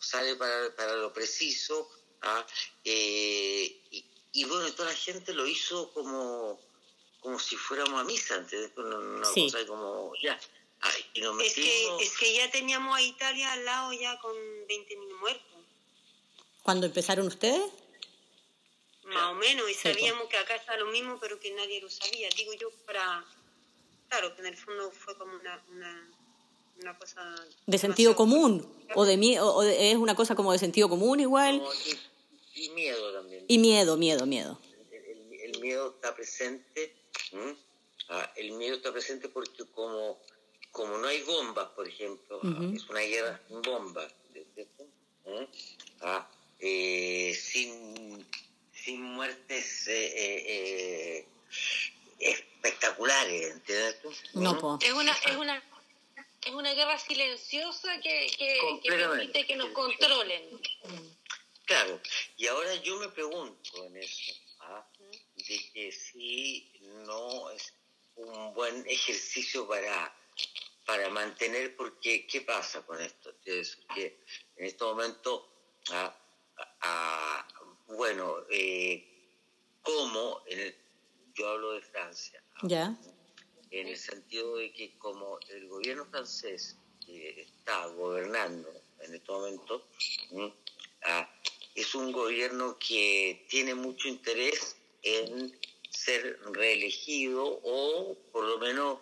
[0.00, 1.90] sale para, para lo preciso.
[2.22, 2.46] Ah,
[2.84, 6.60] eh, y, y bueno, toda la gente lo hizo como,
[7.20, 8.70] como si fuéramos a misa, ¿entendés?
[8.76, 9.44] Una, una Sí.
[9.50, 10.38] cosa como, ya.
[11.14, 15.18] y nos Es que, es que ya teníamos a Italia al lado ya con 20.000
[15.18, 15.46] muertos,
[16.62, 17.62] ¿Cuándo empezaron ustedes?
[19.04, 19.94] más o menos, y Sí, pues.
[19.96, 22.28] sabíamos que acá está lo mismo, pero que nadie lo sabía.
[22.36, 23.24] Digo yo para...
[24.08, 26.08] Claro, que en el fondo fue como una, una,
[26.82, 27.34] una cosa...
[27.66, 28.66] ¿De sentido común?
[28.94, 31.62] ¿O, de mie- o- de- es una cosa como de sentido común igual?
[32.54, 33.44] y, y miedo también.
[33.48, 34.58] Y miedo, miedo, miedo.
[34.92, 36.94] el, el- el miedo está presente.
[38.08, 40.18] Ah, el miedo está presente porque como,
[40.72, 44.12] como no hay bombas, por ejemplo, ah, es una guerra sin bombas.
[46.00, 48.26] Ah, eh, sin,
[48.72, 51.26] sin muertes eh, eh, eh,
[52.18, 54.10] espectaculares, ¿entiendes tú?
[54.34, 54.58] No, ¿Mm?
[54.58, 54.78] po.
[54.82, 55.62] Es una, es una,
[56.46, 60.60] es una guerra silenciosa que, que, permite que nos controlen.
[61.64, 62.00] Claro,
[62.36, 64.86] y ahora yo me pregunto en eso, ¿ah?
[64.98, 66.72] de que si
[67.06, 67.72] no es
[68.16, 70.14] un buen ejercicio para,
[70.84, 73.32] para mantener, porque ¿qué pasa con esto?
[73.44, 74.20] Es que
[74.56, 75.48] en este momento,
[75.92, 76.16] ah,
[76.80, 77.48] ah,
[77.86, 79.06] bueno, eh,
[79.82, 80.76] como en el-
[81.34, 82.60] yo hablo de Francia, ¿ah?
[82.64, 82.96] ¿Ya?
[83.70, 88.68] En el sentido de que como el gobierno francés está gobernando
[89.00, 89.84] en este momento,
[91.04, 91.28] ah,
[91.74, 95.58] es un gobierno que tiene mucho interés en
[95.90, 98.98] ser reelegido o por lo menos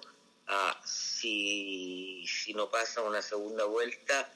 [0.46, 4.32] ah, si, si no pasa una segunda vuelta,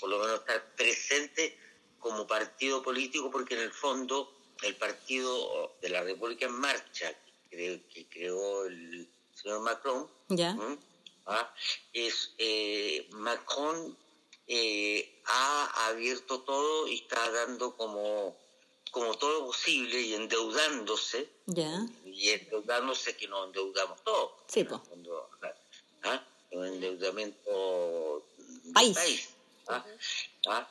[0.00, 1.58] por lo menos estar presente
[1.98, 4.32] como partido político porque en el fondo
[4.62, 7.12] el partido de la República en Marcha
[7.50, 9.08] que que creó el
[9.46, 10.56] señor Macron ¿Ya?
[11.26, 11.54] Ah,
[11.92, 13.96] es eh, Macron
[14.48, 18.36] eh, ha abierto todo y está dando como
[18.90, 21.86] como todo lo posible y endeudándose ¿Ya?
[22.04, 24.64] y endeudándose que nos endeudamos todos Sí.
[24.64, 25.30] Cuando-
[26.02, 26.22] ¿ah?
[26.52, 28.24] un endeudamiento
[28.64, 28.96] del País.
[28.96, 29.28] país.
[29.68, 29.84] ¿ah?
[30.48, 30.68] ¿ah?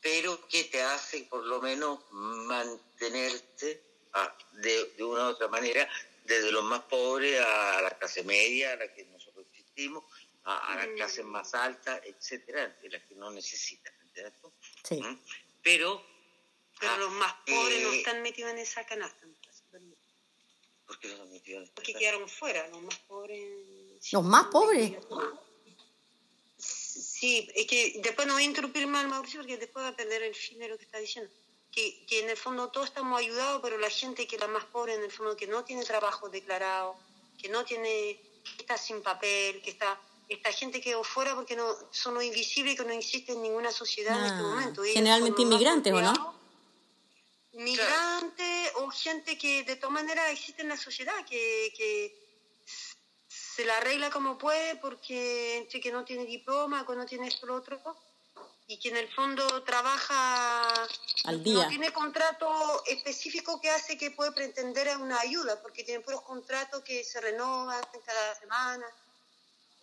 [0.00, 5.88] Pero que te hace por lo menos mantenerte ah, de, de una u otra manera,
[6.24, 10.04] desde los más pobres a la clase media, a la que nosotros existimos,
[10.44, 13.94] a, a las clases más altas, etcétera, de las que no necesitan.
[14.02, 14.52] ¿entiendes tú?
[14.84, 15.00] Sí.
[15.00, 15.20] ¿Mm?
[15.62, 16.04] Pero,
[16.78, 19.26] Pero ah, los más pobres no eh, están metidos en esa canasta.
[20.86, 24.12] ¿por qué no nos metieron en esta Porque quedaron fuera, los más pobres.
[24.12, 24.92] Los más pobres.
[26.58, 30.22] Sí, es que después no voy a interrumpir más, Mauricio, porque después va a perder
[30.22, 31.32] el fin de lo que está diciendo.
[31.74, 34.64] Que, que en el fondo todos estamos ayudados, pero la gente que es la más
[34.66, 36.94] pobre, en el fondo, que no tiene trabajo declarado,
[37.40, 38.20] que no tiene,
[38.56, 39.98] que está sin papel, que está,
[40.28, 44.24] esta gente quedó fuera porque no son invisibles que no existen en ninguna sociedad en
[44.24, 44.84] este Ah, momento.
[44.84, 46.34] Ellos generalmente inmigrantes, ¿o no?
[47.54, 52.16] Migrantes o gente que de todas maneras existe en la sociedad, que, que
[53.28, 57.46] se la arregla como puede porque entre que no tiene diploma, que no tiene esto
[57.46, 57.80] lo otro,
[58.66, 60.86] y que en el fondo trabaja,
[61.24, 61.54] Al día.
[61.54, 66.22] no tiene contrato específico que hace que puede pretender a una ayuda, porque tiene puros
[66.22, 68.86] contratos que se renovan cada semana.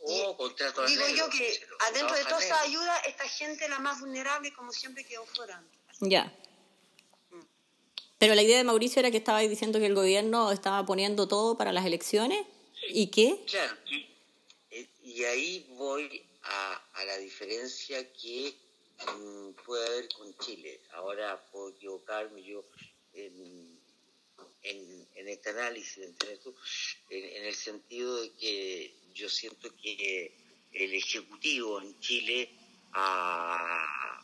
[0.03, 2.69] O contrato Digo negro, yo que adentro de toda esa negro.
[2.69, 5.61] ayuda, esta gente, la más vulnerable, como siempre, quedó fuera.
[5.99, 6.33] Ya.
[8.17, 11.57] Pero la idea de Mauricio era que estaba diciendo que el gobierno estaba poniendo todo
[11.57, 12.45] para las elecciones
[12.89, 18.55] y que Claro, y, y ahí voy a, a la diferencia que
[19.07, 20.81] mm, puede haber con Chile.
[20.91, 22.65] Ahora puedo equivocarme yo
[23.13, 23.79] en,
[24.63, 25.97] en, en este análisis.
[27.09, 30.33] En, el sentido de que yo siento que
[30.73, 32.49] el Ejecutivo en Chile
[32.93, 34.23] ah,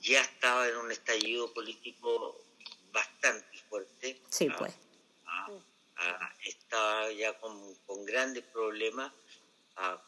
[0.00, 2.44] ya estaba en un estallido político
[2.92, 4.20] bastante fuerte.
[4.30, 4.74] sí, ah, pues.
[5.26, 9.12] ah, está ya con, con grandes problemas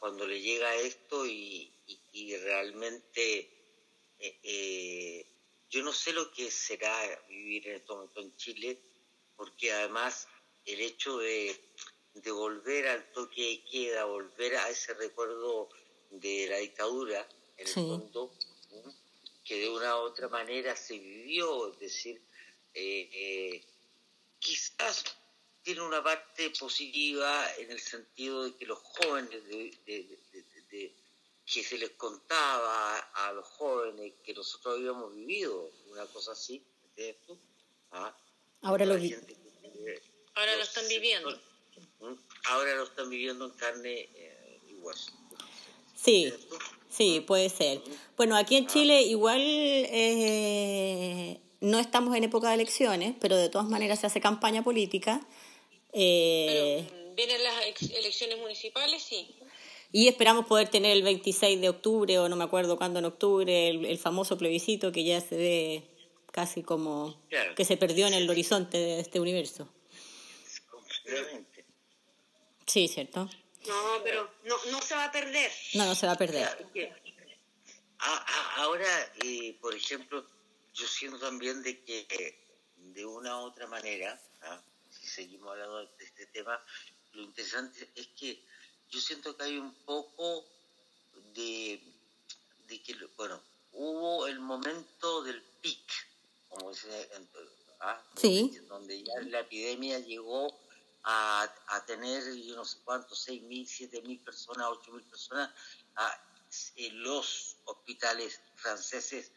[0.00, 3.61] cuando le llega esto y, y- y realmente
[4.22, 5.26] eh, eh,
[5.70, 6.94] yo no sé lo que será
[7.28, 8.78] vivir en este momento en Chile
[9.36, 10.28] porque además
[10.64, 11.58] el hecho de,
[12.14, 15.68] de volver al toque de queda, volver a ese recuerdo
[16.10, 17.80] de la dictadura, en Sí.
[17.80, 18.32] el fondo,
[18.70, 18.92] ¿m?
[19.44, 22.22] que de una u otra manera se vivió, es decir,
[22.74, 23.64] eh, eh,
[24.38, 25.04] quizás
[25.62, 29.72] tiene una parte positiva en el sentido de que los jóvenes, de-
[31.46, 37.16] que se les contaba a los jóvenes que nosotros habíamos vivido, una cosa así, ¿entiendes
[37.26, 37.38] tú?
[37.90, 38.14] ¿Ah?
[38.62, 39.10] Ahora lo vi.
[39.10, 40.02] que-
[40.34, 41.30] Ahora lo están viviendo.
[42.00, 42.14] ¿Mm?
[42.46, 45.12] Ahora lo están viviendo en carne eh, y hueso.
[45.94, 46.32] Sí,
[46.88, 47.82] sí, puede ser.
[48.16, 53.68] Bueno, aquí en Chile igual eh, no estamos en época de elecciones, pero de todas
[53.68, 55.20] maneras se hace campaña política.
[55.92, 59.34] eh, Pero mm, vienen las elecciones municipales, sí.
[59.92, 63.68] Y esperamos poder tener el 26 de octubre, o no me acuerdo cuándo en octubre,
[63.68, 65.82] el, el famoso plebiscito que ya se ve
[66.32, 67.54] casi como Claro.
[67.54, 69.68] que se perdió en el horizonte de este universo.
[70.70, 71.66] Completamente.
[72.66, 73.28] Sí, ¿cierto?
[73.66, 75.50] No, pero no, no se va a perder.
[75.74, 76.48] No, no se va a perder.
[78.56, 80.26] Ahora, eh, por ejemplo,
[80.74, 82.06] yo siento también de que
[82.76, 84.60] de una u otra manera, ¿ah?
[84.90, 86.60] si seguimos hablando de este tema,
[87.12, 88.42] lo interesante es que
[88.92, 90.44] yo siento que hay un poco
[91.34, 91.82] de,
[92.68, 95.90] de que, bueno, hubo el momento del pic,
[96.48, 97.10] como dice,
[97.80, 98.02] ¿ah?
[98.16, 98.58] Sí.
[98.68, 100.60] donde ya la epidemia llegó
[101.04, 105.50] a, a tener, yo no sé cuántos, seis mil, siete mil personas, ocho mil personas,
[105.96, 106.24] ah,
[106.76, 109.32] en los hospitales franceses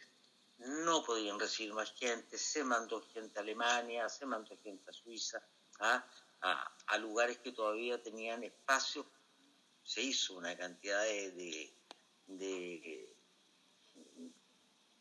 [0.58, 5.42] no podían recibir más gente, se mandó gente a Alemania, se mandó gente a Suiza,
[5.80, 6.06] ah,
[6.42, 9.06] a, a lugares que todavía tenían espacio,
[9.86, 11.74] se hizo una cantidad de, de,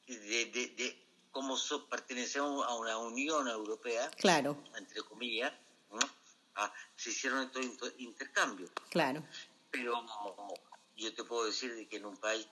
[0.07, 5.53] de, de, como so- pertenecemos a una Unión Europea, Claro, entre comillas,
[5.91, 5.99] ¿no?
[6.57, 8.71] Ah, se hicieron estos inter- intercambios.
[8.91, 9.25] claro.
[9.71, 10.07] Pero
[10.97, 12.47] yo te puedo decir de que en un país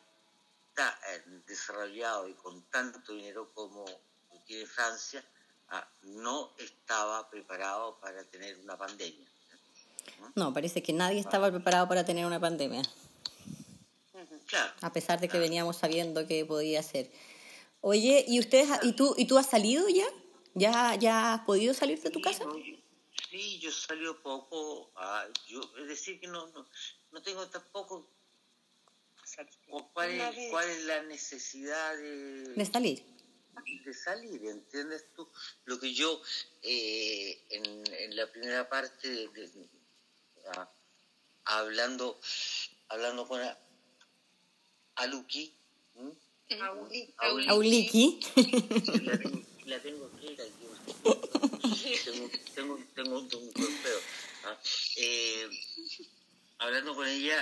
[0.74, 3.84] tan eh, desarrollado y con tanto dinero como
[4.46, 5.24] tiene Francia,
[5.68, 9.28] ah, no estaba preparado para tener una pandemia.
[10.34, 12.82] No, parece que nadie estaba preparado para tener una pandemia,
[14.46, 14.72] Claro.
[14.80, 17.10] a pesar de que veníamos sabiendo que podía ser.
[17.80, 20.06] Oye, ¿y ustedes y tú y tú has salido ya?
[20.54, 22.44] ¿Ya ya has podido salir de tu Sí, casa?
[22.44, 22.76] no, yo-
[23.30, 26.66] Sí, yo salió poco, ah, yo, es decir, que no, no,
[27.12, 28.06] no tengo tampoco
[29.94, 33.02] cuál, es, cuál es la necesidad de, De salir.
[33.86, 35.26] de salir, ¿entiendes tú?
[35.64, 36.20] Lo que yo
[36.62, 39.68] eh, en, en la primera parte, de- de-
[41.44, 42.18] hablando
[42.88, 43.40] hablando con
[44.96, 45.54] Aluki.
[45.96, 46.12] ¿m?
[46.60, 47.14] Auli.
[47.18, 47.48] Auli.
[47.48, 48.20] Auliki.
[48.34, 51.98] Sí, la tengo, la tengo escrita aquí.
[52.04, 54.00] tengo, tengo, tengo un, un golpeo.
[54.44, 54.58] ¿ah?
[54.96, 55.48] Eh,
[56.58, 57.38] hablando con ella,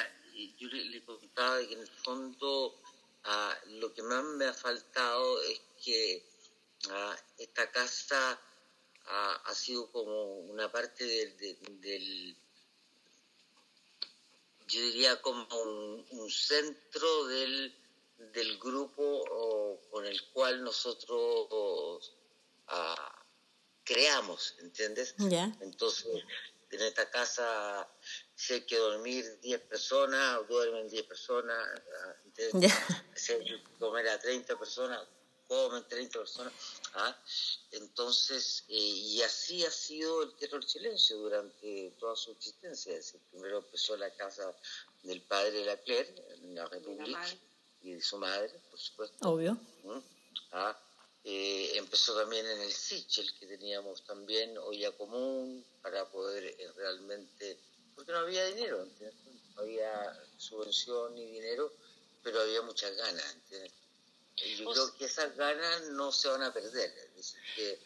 [0.58, 2.80] yo le, le contaba de que en el fondo
[3.24, 6.24] ah, lo que más me ha faltado es que
[6.90, 8.40] ah, esta casa
[9.06, 12.36] ah, ha sido como una parte del, del- del-
[14.70, 17.76] yo diría como un, un centro del,
[18.32, 22.16] del grupo o, con el cual nosotros
[22.68, 23.26] ah,
[23.84, 25.14] creamos, ¿entiendes?
[25.60, 26.06] Entonces,
[26.70, 27.88] en esta casa,
[28.34, 32.72] si hay que dormir 10 personas, duermen 10 personas, ah, ¿entiendes?
[32.72, 33.06] Ya.
[33.16, 35.00] Si hay que comer a 30 personas,
[35.48, 36.52] comen 30 personas.
[36.94, 37.16] ¿Ah?
[37.72, 42.92] Entonces, eh, y así ha sido el del Silencio durante toda su existencia.
[42.92, 44.54] Es decir, primero empezó la casa
[45.02, 47.26] del padre de la Claire, en la República,
[47.82, 49.30] y de su madre, por supuesto.
[49.30, 49.54] Obvio.
[49.84, 49.98] ¿Mm?
[50.52, 50.76] Ah,
[51.24, 57.58] eh, empezó también en el Sichel, que teníamos también olla común para poder eh, realmente,
[57.94, 59.16] porque no había dinero, ¿entiendes?
[59.54, 61.72] no había subvención ni dinero,
[62.22, 63.34] pero había muchas ganas.
[63.34, 63.72] ¿entiendes?
[64.44, 67.78] Y yo O creo que esas ganas no se van a perder, es decir, que,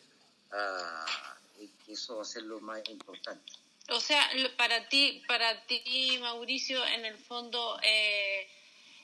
[0.53, 3.53] ah, y que eso va a ser lo más importante.
[3.89, 8.49] O sea, para ti, para ti, Mauricio, en el fondo, eh,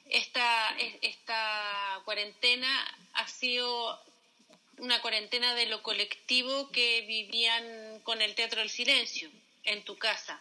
[0.07, 4.01] esta, es- esta cuarentena ha sido
[4.79, 9.31] una cuarentena de lo colectivo que vivían con el Teatro del Silencio
[9.65, 10.41] en tu casa.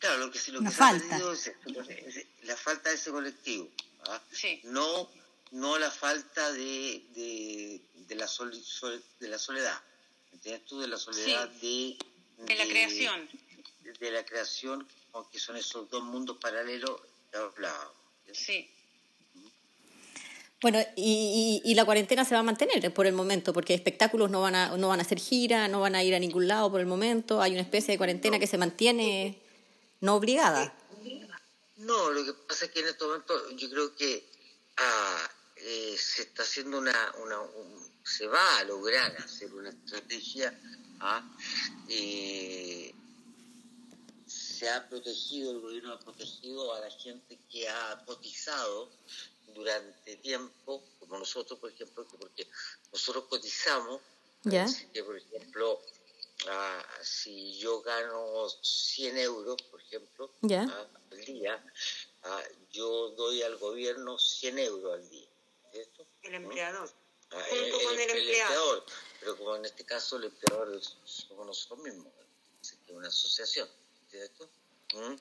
[0.00, 1.08] Claro, lo que, se- lo que se ha falta.
[1.10, 3.70] perdido es, es la falta de ese colectivo.
[4.08, 4.20] ¿ah?
[4.32, 4.60] Sí.
[4.64, 5.08] no
[5.52, 9.80] no la falta de, de, de la, soli- sol- de la soledad
[10.32, 10.80] ¿entiendes tú?
[10.80, 11.96] de la soledad de,
[12.38, 13.28] De la creación.
[13.82, 17.00] de, de la creación aunque son esos dos mundos paralelos
[17.30, 17.92] que hablábamos
[18.32, 18.68] Sí.
[20.62, 24.30] Bueno, y, y- y la cuarentena se va a mantener por el momento, porque espectáculos
[24.30, 26.70] no van a, no van a hacer gira, no van a ir a ningún lado
[26.70, 27.42] por el momento.
[27.42, 29.38] Hay una especie de cuarentena que se mantiene
[30.00, 30.72] no obligada.
[31.78, 34.24] No, lo que pasa es que en este momento yo creo que
[34.76, 35.30] ah,
[35.64, 40.52] eh, se está haciendo una, una un- se va a lograr hacer una estrategia.
[41.00, 41.22] ah,
[41.88, 42.94] eh,
[44.26, 48.90] se ha protegido, el gobierno ha protegido a la gente que ha cotizado
[49.54, 52.48] durante tiempo, como nosotros, por ejemplo, que porque
[52.92, 54.00] nosotros cotizamos,
[54.44, 54.64] Ya.
[54.64, 55.80] así que, por ejemplo,
[56.48, 60.62] ah, si yo gano 100 euros, por ejemplo, Ya.
[60.68, 61.64] ah, al día,
[62.22, 65.28] ah, yo doy al gobierno 100 euros al día.
[66.22, 66.90] El empleador.
[67.30, 68.18] Ah, Junto con el empleado.
[68.18, 68.86] empleador.
[69.20, 72.12] Pero como en este caso el empleador somos nosotros mismos,
[72.60, 73.68] es una asociación,
[74.10, 74.48] ¿cierto?
[74.94, 75.14] ¿Mm?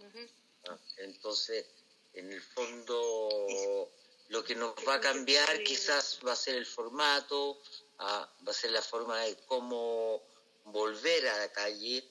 [0.68, 1.66] Ah, entonces,
[2.14, 3.90] en el fondo,
[4.30, 7.62] lo que nos va a cambiar quizás va a ser el formato,
[8.00, 10.22] ah, va a ser la forma de cómo
[10.66, 12.04] volver a la calle,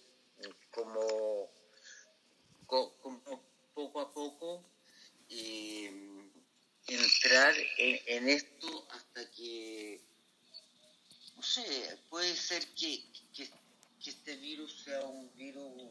[0.71, 1.51] cómo,
[2.67, 3.43] cómo
[3.75, 4.65] poco a poco
[5.29, 6.20] eh,
[6.95, 10.01] entrar en, en esto hasta que,
[11.37, 13.49] no sé, puede ser que, que,
[14.03, 15.91] que este virus sea un virus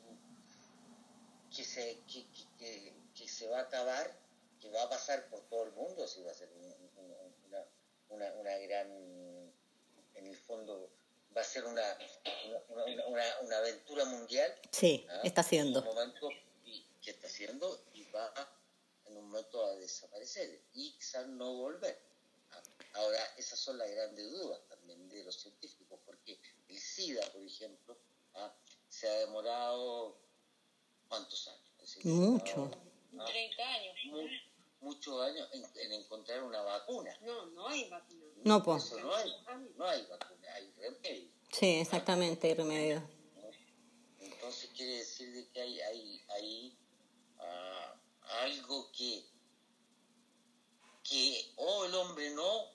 [1.56, 2.26] que se, que,
[2.58, 4.18] que, que- se va a acabar,
[4.62, 7.16] que va a pasar por todo el mundo, así va a ser un- un-
[7.48, 7.66] una,
[8.10, 8.88] una, una gran,
[10.16, 10.90] en el fondo,
[11.36, 11.84] va a ser una,
[12.70, 13.08] una,
[13.42, 14.54] una- aventura mundial.
[14.72, 15.22] Sí, ¿ah?
[15.24, 15.80] está haciendo.
[15.82, 16.30] Un momento,
[16.66, 18.59] y, que está haciendo y va en
[19.30, 22.02] un momento a desaparecer y quizás no volver.
[22.52, 22.62] ¿ah?
[22.96, 27.96] Ahora, esas son las grandes dudas también de los científicos, porque el SIDA, por ejemplo,
[28.34, 28.52] ¿ah?
[28.90, 30.20] se ha demorado
[31.08, 31.62] ¿cuántos años?
[31.80, 32.56] Decir, Mucho.
[32.56, 32.82] demorado,
[33.20, 33.26] ¿ah?
[33.26, 33.96] 30 años.
[34.06, 34.28] mu-
[34.82, 37.16] muchos años en, en encontrar una vacuna.
[37.22, 38.26] No, no hay vacuna.
[38.46, 38.86] No, pues.
[38.86, 39.32] Eso no hay,
[39.76, 41.30] no hay vacuna, hay remedio.
[41.52, 43.04] Sí, exactamente, hay remedio.
[44.20, 46.78] Entonces quiere decir de que hay, hay, hay
[47.40, 47.99] ah,
[48.42, 49.26] algo que,
[51.04, 52.66] que o el hombre no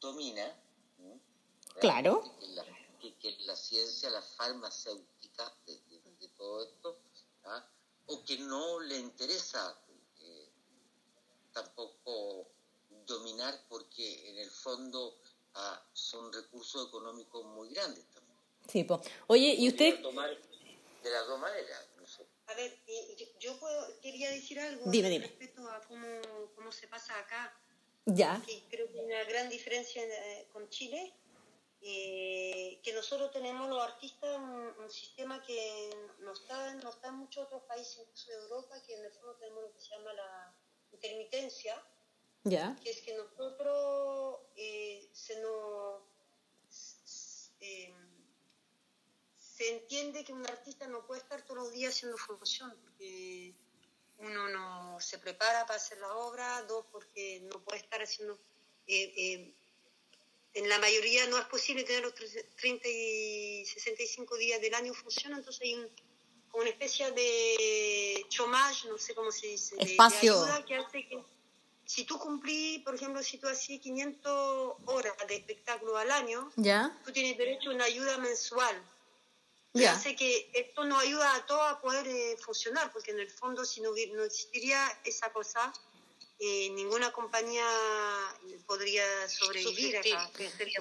[0.00, 0.60] domina.
[1.80, 2.22] Claro.
[2.38, 2.64] que la,
[3.00, 6.98] que, que la ciencia, la farmacéutica de, de- de todo esto,
[7.44, 7.66] ¿ah?
[8.06, 9.76] o que no le interesa
[10.20, 10.48] eh,
[11.52, 12.46] tampoco
[13.06, 15.18] dominar porque en el fondo
[15.54, 18.38] ah, son recursos económicos muy grandes también.
[18.68, 18.86] Sí.
[19.26, 20.00] Oye, ¿y usted?
[20.00, 20.30] Tomar
[21.02, 21.86] de las dos maneras.
[22.46, 25.26] A ver, eh, yo, yo puedo- quería decir algo Dime, dime.
[25.26, 26.06] respecto a cómo,
[26.54, 27.58] cómo se pasa acá,
[28.06, 28.42] Ya.
[28.46, 31.12] que creo que hay una gran diferencia eh, con Chile,
[31.80, 35.90] eh, que nosotros tenemos los artistas un, un sistema que
[36.20, 39.34] no está, no está en muchos otros países, incluso de Europa, que en el fondo
[39.36, 40.54] tenemos lo que se llama la,
[40.92, 41.82] intermitencia,
[42.44, 42.76] Ya.
[42.82, 46.02] que es que nosotros eh, se nos
[47.60, 47.92] eh,
[49.56, 53.54] se entiende que un artista no puede estar todos los días haciendo función porque
[54.18, 58.34] uno no se prepara para hacer la obra, dos porque no puede estar haciendo
[58.86, 59.54] eh, eh,
[60.54, 65.32] en la mayoría no es posible tener los 30 y 65 días del año función,
[65.32, 65.88] entonces hay un,
[66.54, 70.32] una especie de chômage, no sé cómo se dice, de- de Espacio.
[70.32, 71.24] ayuda que hace que
[71.86, 76.96] si tú cumplís, por ejemplo, si tú hacías 500 horas de espectáculo al año, Ya.
[77.04, 78.90] tú tienes derecho a una ayuda mensual.
[79.74, 79.92] Que Ya.
[79.92, 83.64] hace que esto nos ayuda a todos a poder eh, funcionar, porque en el fondo
[83.64, 85.72] si no, no existiría esa cosa,
[86.38, 87.66] eh, ninguna compañía
[88.66, 90.14] podría sobrevivir Subsistir.
[90.14, 90.78] acá, que sería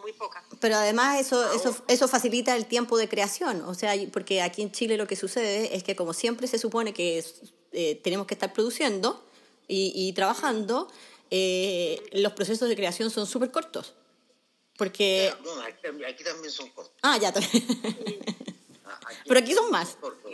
[0.00, 0.44] muy poca.
[0.60, 4.62] Pero además eso, eso, eso facilita el tiempo de creación, o sea, y- porque aquí
[4.62, 7.34] en Chile lo que sucede es que como siempre se supone que es-
[7.72, 9.24] eh, tenemos que estar produciendo
[9.66, 10.88] y, y trabajando,
[11.32, 13.94] eh, los procesos de creación son súper cortos.
[14.78, 15.34] Porque...
[15.42, 16.94] No, aquí, también- aquí también son cortos.
[17.02, 17.64] Ah, ya, también.
[18.88, 19.96] Ah, Pero aquí son más.
[19.96, 20.32] cortos.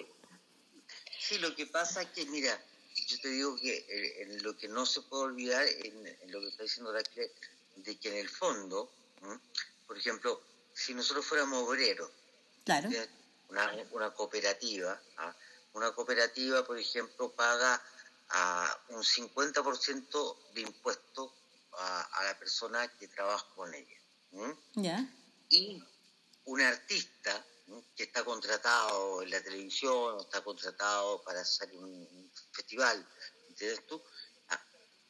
[1.18, 2.62] Sí, lo que pasa es que, mira,
[3.06, 6.40] yo te digo que eh, en lo que no se puede olvidar, en, en lo
[6.40, 7.30] que está diciendo Oracle,
[7.76, 9.38] de que en el fondo, ¿m?
[9.86, 10.42] por ejemplo,
[10.74, 12.10] si nosotros fuéramos obreros,
[12.66, 12.90] Claro.
[12.90, 13.06] ¿ya?
[13.48, 15.34] una, una cooperativa, ¿ah?
[15.72, 17.82] una cooperativa, por ejemplo, paga
[18.28, 21.30] a un 50% de impuestos
[21.72, 23.96] a, a la persona que trabaja con ella.
[24.32, 24.56] ¿M?
[24.74, 25.08] Ya.
[25.50, 25.82] y
[26.44, 27.84] un artista ¿no?
[27.94, 33.06] que está contratado en la televisión o está contratado para hacer un, festival,
[33.48, 34.02] ¿entiendes tú?
[34.48, 34.60] Ah,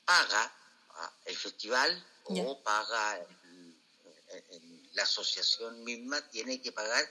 [0.04, 0.52] Paga
[0.90, 3.82] ah, el festival o paga el-
[4.28, 7.04] el- el- la asociación misma, tiene que pagar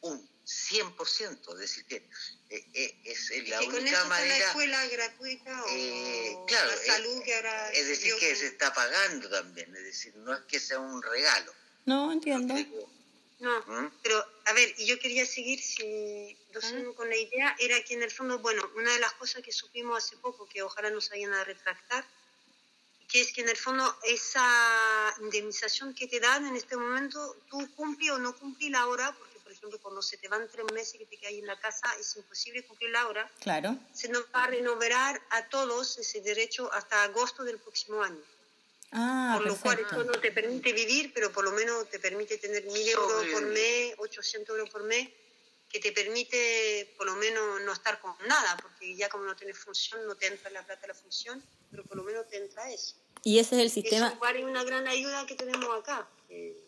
[0.00, 1.96] un 100%, es decir, que
[2.48, 4.46] eh, eh, es Y la que con eso única está la manera...
[4.46, 8.72] escuela gratuita o Eh, claro, la eh, salud que ahora Es decir, que se está
[8.72, 11.52] pagando también, es decir, no es que sea un regalo.
[11.84, 12.54] No, entiendo.
[13.40, 13.92] No, ¿Mm?
[14.02, 18.02] pero a ver, y yo quería seguir si, entonces, con la idea, era que en
[18.02, 21.32] el fondo, bueno, una de las cosas que supimos hace poco, que ojalá nos vayan
[21.34, 22.04] a retractar,
[23.08, 27.68] que es que en el fondo esa indemnización que te dan en este momento, tú
[27.76, 30.98] cumplís o no cumplís la hora, porque por ejemplo cuando se te van tres meses
[30.98, 33.78] que te quedas ahí en la casa, es imposible cumplir la hora, Claro.
[33.94, 38.20] se nos va a renovar a todos ese derecho hasta agosto del próximo año.
[38.92, 42.36] Ah, por lo cual esto no te permite vivir, pero por lo menos te permite
[42.36, 45.08] tener mil euros por mes, 800 euros por mes,
[45.70, 49.56] que te permite por lo menos no estar con nada, porque ya como no tienes
[49.58, 52.70] función, no te entra la plata de la función, pero por lo menos te entra
[52.70, 52.96] eso.
[53.24, 54.12] Y ese es el Eso sistema...
[54.14, 56.06] igual es una gran ayuda que tenemos acá.
[56.28, 56.64] Eh,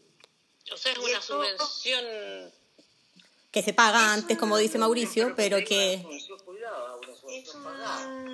[0.72, 2.60] O sea, es Y una subvención.
[3.51, 6.20] Que se paga antes, como dice Mauricio, pero que un-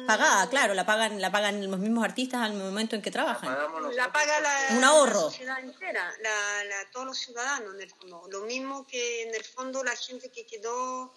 [0.06, 3.48] pagada, claro, la pagan, la pagan los mismos artistas al momento en que trabajan.
[3.94, 5.14] La paga la, Un ahorro.
[5.14, 8.28] la sociedad entera, la, la- todos los ciudadanos en el fondo.
[8.30, 11.12] Lo mismo que en el fondo la gente que quedó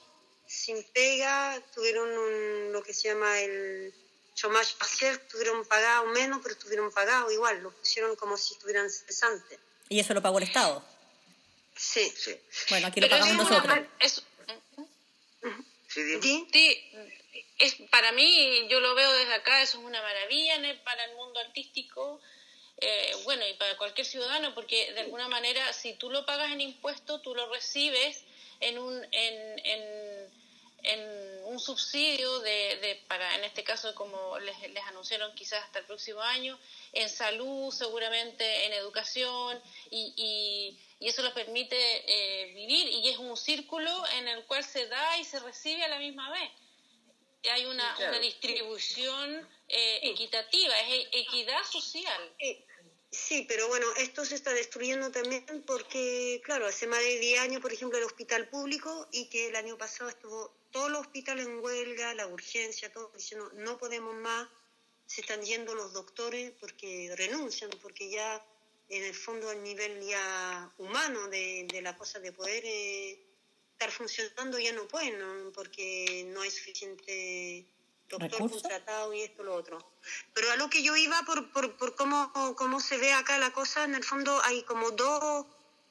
[0.47, 3.93] sin pega tuvieron un- lo que se llama el
[4.33, 9.59] chômage partiel, tuvieron pagado menos, pero tuvieron pagado igual, lo pusieron como si estuvieran cesantes.
[9.89, 10.81] Y eso lo pagó el Estado.
[11.80, 12.09] Sí.
[12.15, 12.36] Sí,
[12.69, 13.80] Bueno, aquí lo Pero pagamos es una nosotros.
[13.88, 14.23] ma- es-
[15.88, 16.21] sí, dime.
[16.21, 16.47] ¿Sí?
[16.51, 16.91] Sí,
[17.59, 21.39] es, para mí, yo lo veo desde acá, eso es una maravilla para el mundo
[21.39, 22.19] artístico,
[22.82, 26.61] eh, bueno, y para cualquier ciudadano, porque de alguna manera, si tú lo pagas en
[26.61, 28.21] impuestos, tú lo recibes
[28.59, 30.30] en un, en, en,
[30.84, 35.80] en un subsidio de, de, para, en este caso, como les, les anunciaron, quizás hasta
[35.80, 36.57] el próximo año,
[36.93, 43.18] en salud, seguramente en educación, y, y, y eso les permite eh, vivir, y es
[43.18, 46.49] un círculo en el cual se da y se recibe a la misma vez
[47.53, 48.12] hay una, claro.
[48.12, 52.34] una distribución eh, equitativa, es e- equidad social.
[52.39, 52.66] Eh,
[53.12, 57.60] Sí, pero bueno, esto se está destruyendo también porque, claro, hace más de 10 años,
[57.60, 61.63] por ejemplo, el hospital público y que el año pasado estuvo todos los hospitales en
[61.63, 64.47] huelga, la urgencia, todo diciendo no podemos más,
[65.05, 68.43] se están yendo los doctores porque renuncian, porque ya
[68.89, 73.20] en el fondo al nivel ya humano de, de la cosa de poder eh,
[73.74, 75.51] estar funcionando ya no pueden, ¿no?
[75.51, 77.65] porque no hay suficiente
[78.09, 78.61] doctor ¿Recursos?
[78.61, 79.78] contratado y esto lo otro.
[80.34, 83.51] Pero a lo que yo iba por, por, por cómo, cómo se ve acá la
[83.51, 85.45] cosa, en el fondo hay como dos,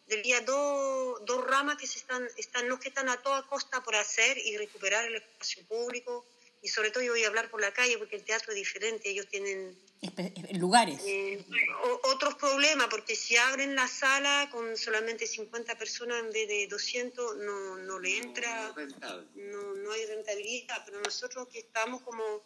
[0.09, 3.95] diría dos, dos ramas que se están, están los que están a toda costa por
[3.97, 6.25] hacer y recuperar el espacio público.
[6.61, 9.09] Y sobre todo yo voy a hablar por la calle porque el teatro es diferente,
[9.09, 11.01] ellos tienen Espe- en lugares.
[11.05, 11.45] eh,
[12.05, 17.37] otros problemas, porque si abren la sala con solamente 50 personas en vez de 200,
[17.37, 18.75] no, no le entra,
[19.37, 22.43] no, no hay rentabilidad, pero nosotros que estamos como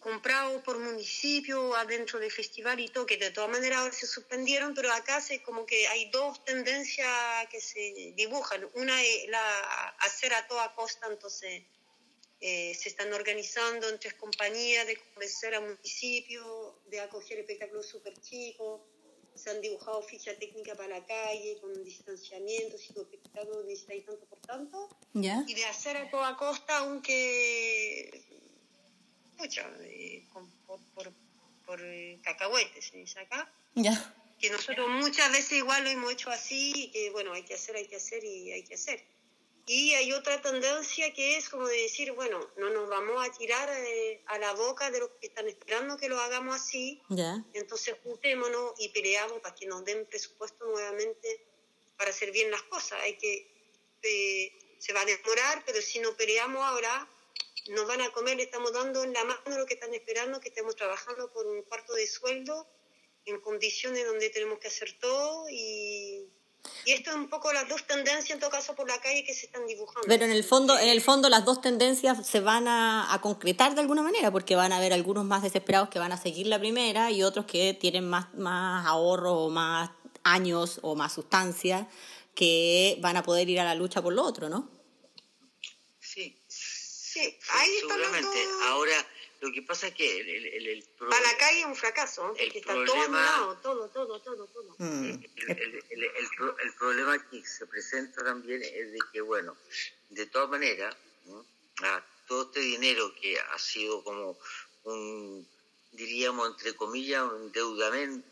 [0.00, 4.74] comprado por municipio adentro del festival y todo, que de todas maneras ahora se suspendieron,
[4.74, 7.08] pero acá se, como que hay dos tendencias
[7.50, 8.68] que se dibujan.
[8.74, 9.58] Una es la
[10.00, 11.62] hacer a toda costa, entonces
[12.40, 18.14] eh, se están organizando en tres compañías de convencer a municipios, de acoger espectáculos súper
[18.20, 18.80] chicos,
[19.34, 24.26] se han dibujado fichas técnicas para la calle con distanciamiento, si tu espectáculo necesitáis tanto
[24.26, 25.44] por tanto, ¿Ya?
[25.46, 28.29] y de hacer a toda costa, aunque
[29.40, 31.12] pucha, eh, con- por, por,
[31.66, 34.14] por eh, cacahuetes, se dice acá, ¿Ya?
[34.38, 37.86] que nosotros muchas veces igual lo hemos hecho así, que bueno, hay que hacer, hay
[37.86, 39.02] que hacer y hay que hacer.
[39.66, 43.68] Y hay otra tendencia que es como de decir, bueno, no nos vamos a tirar
[43.72, 47.00] eh, a la boca de los que están esperando que lo hagamos así,
[47.54, 51.46] entonces juntémonos y peleamos para que nos den presupuesto nuevamente
[51.96, 52.98] para hacer bien las cosas.
[53.02, 53.46] Hay que,
[54.02, 57.06] eh, se va a demorar, pero si no peleamos ahora,
[57.68, 60.48] nos van a comer, le estamos dando en la mano lo que están esperando, que
[60.48, 62.66] estemos trabajando por un cuarto de sueldo,
[63.26, 66.26] en condiciones donde tenemos que hacer todo y,
[66.86, 69.46] esto es un poco las dos tendencias en todo caso por la calle que se
[69.46, 70.06] están dibujando.
[70.06, 73.80] Pero en el fondo, en el fondo las dos tendencias se van a, concretar de
[73.80, 77.10] alguna manera, porque van a haber algunos más desesperados que van a seguir la primera
[77.10, 79.90] y otros que tienen más, más ahorro o más
[80.22, 81.88] años o más sustancia
[82.34, 84.68] que van a poder ir a la lucha por lo otro, ¿no?
[87.12, 88.36] Sí, ahí están los dos.
[88.66, 89.06] Ahora,
[89.40, 91.74] lo que pasa es que el, el, el, el Para problema- la calle es un
[91.76, 93.04] fracaso, el está todo problema-
[93.36, 94.76] anulado, todo, todo, todo, todo.
[94.78, 95.04] Mm.
[95.04, 99.56] el, el- el- el pro- el problema que se presenta también es de que, bueno,
[100.10, 100.94] de todas maneras,
[101.26, 101.44] ¿no?
[101.82, 104.38] Ah, todo este dinero que ha sido como
[104.84, 105.48] un,
[105.92, 108.28] diríamos, entre comillas, un endeudamiento,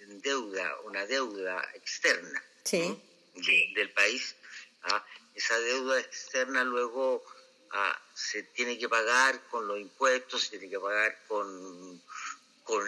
[0.00, 2.80] en deuda, una deuda externa Sí.
[2.88, 3.00] ¿no?
[3.42, 4.36] de- del país,
[4.82, 5.04] ah,
[5.34, 7.24] esa deuda externa luego
[7.72, 12.00] ah, se tiene que pagar con los impuestos, se tiene que pagar con,
[12.64, 12.84] con,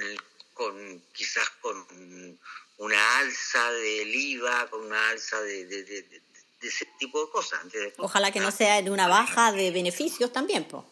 [0.55, 2.39] con quizás con
[2.78, 6.22] una alza del IVA, con una alza de, de, de- de-
[6.61, 7.61] de ese tipo de cosas.
[7.99, 10.82] Ojalá que no sea en una baja de beneficios también, pues.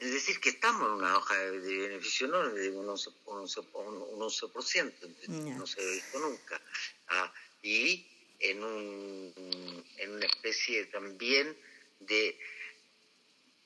[0.00, 3.60] Es decir, que estamos en una hoja de, beneficio no de un 11%, un 11,
[3.76, 4.92] un 11%,
[5.28, 5.54] Ya.
[5.54, 6.60] no se ha visto nunca.
[7.06, 7.32] Ah,
[7.62, 8.04] y
[8.40, 11.56] en, un, en una especie también
[12.00, 12.36] de...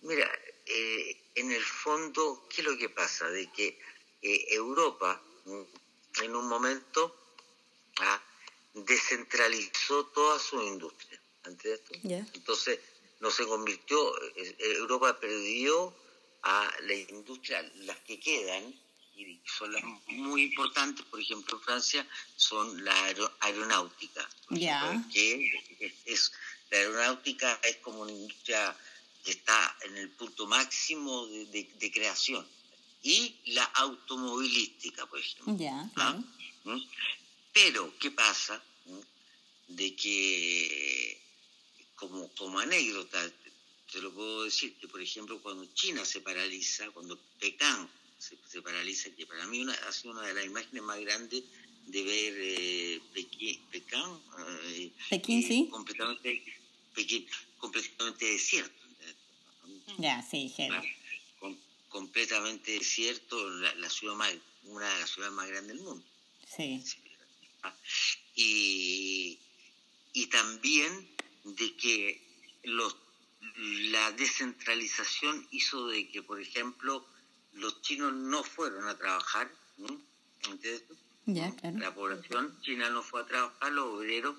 [0.03, 0.31] Mira,
[0.67, 3.29] eh, en el fondo, ¿qué es lo que pasa?
[3.31, 3.79] De que
[4.23, 5.63] eh, Europa, mm,
[6.23, 7.15] en un momento,
[8.01, 8.21] ah,
[8.75, 11.21] descentralizó toda su industria.
[11.45, 11.95] ¿entiendes esto?
[12.03, 12.27] Ya.
[12.35, 12.79] Entonces,
[13.21, 15.95] no se convirtió, eh, eh, Europa perdió
[16.43, 18.75] a la industria, las que quedan,
[19.17, 24.29] y son las muy importantes, por ejemplo, en Francia, son la aero- aeronáutica.
[24.51, 26.33] ejemplo, Que es, es-
[26.71, 28.77] la aeronáutica es como una industria
[29.29, 32.49] que está en el punto máximo de, de- de creación.
[33.03, 35.55] Y la automovilística, por ejemplo.
[35.59, 36.19] Ya, ¿Ah?
[36.65, 36.81] ¿Mm?
[37.53, 38.65] Pero, ¿qué pasa?
[38.87, 39.75] ¿Mm?
[39.75, 41.21] De que,
[41.97, 43.21] como, como anécdota,
[43.93, 47.87] te, lo puedo decir, que por ejemplo cuando China se paraliza, cuando Pekán
[48.19, 51.45] se, se paraliza, que para mí una, ha sido una de las imágenes más grandes
[51.87, 53.01] de ver eh,
[53.71, 54.23] Pekán,
[54.65, 55.69] eh, Pekín, eh, sí.
[55.71, 56.43] completamente,
[56.95, 57.27] Pekín,
[57.59, 58.78] completamente desierto.
[59.97, 60.53] Ya, sí,
[61.39, 61.57] com-
[61.89, 64.33] completamente desierto, la, la ciudad más,
[64.65, 66.05] una de las ciudades más grandes del mundo.
[66.47, 66.85] sí.
[67.63, 67.75] Ah,
[68.37, 69.39] Y,
[70.13, 71.09] y también
[71.45, 72.23] de que
[72.65, 72.97] los,
[73.57, 77.05] la descentralización hizo de que, por ejemplo,
[77.55, 79.51] los chinos no fueron a trabajar.
[79.79, 79.89] ¿no?
[80.49, 80.97] ¿Entiendes tú?
[81.27, 81.79] Ya, claro.
[81.79, 84.37] La población china no fue a trabajar, los obreros,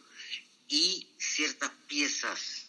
[0.70, 2.69] y ciertas piezas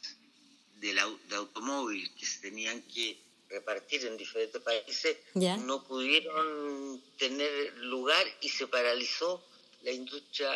[0.81, 3.17] del au- de automóvil que se tenían que
[3.49, 5.57] repartir en diferentes países Ya.
[5.57, 9.43] no pudieron tener lugar y se paralizó
[9.83, 10.51] la industria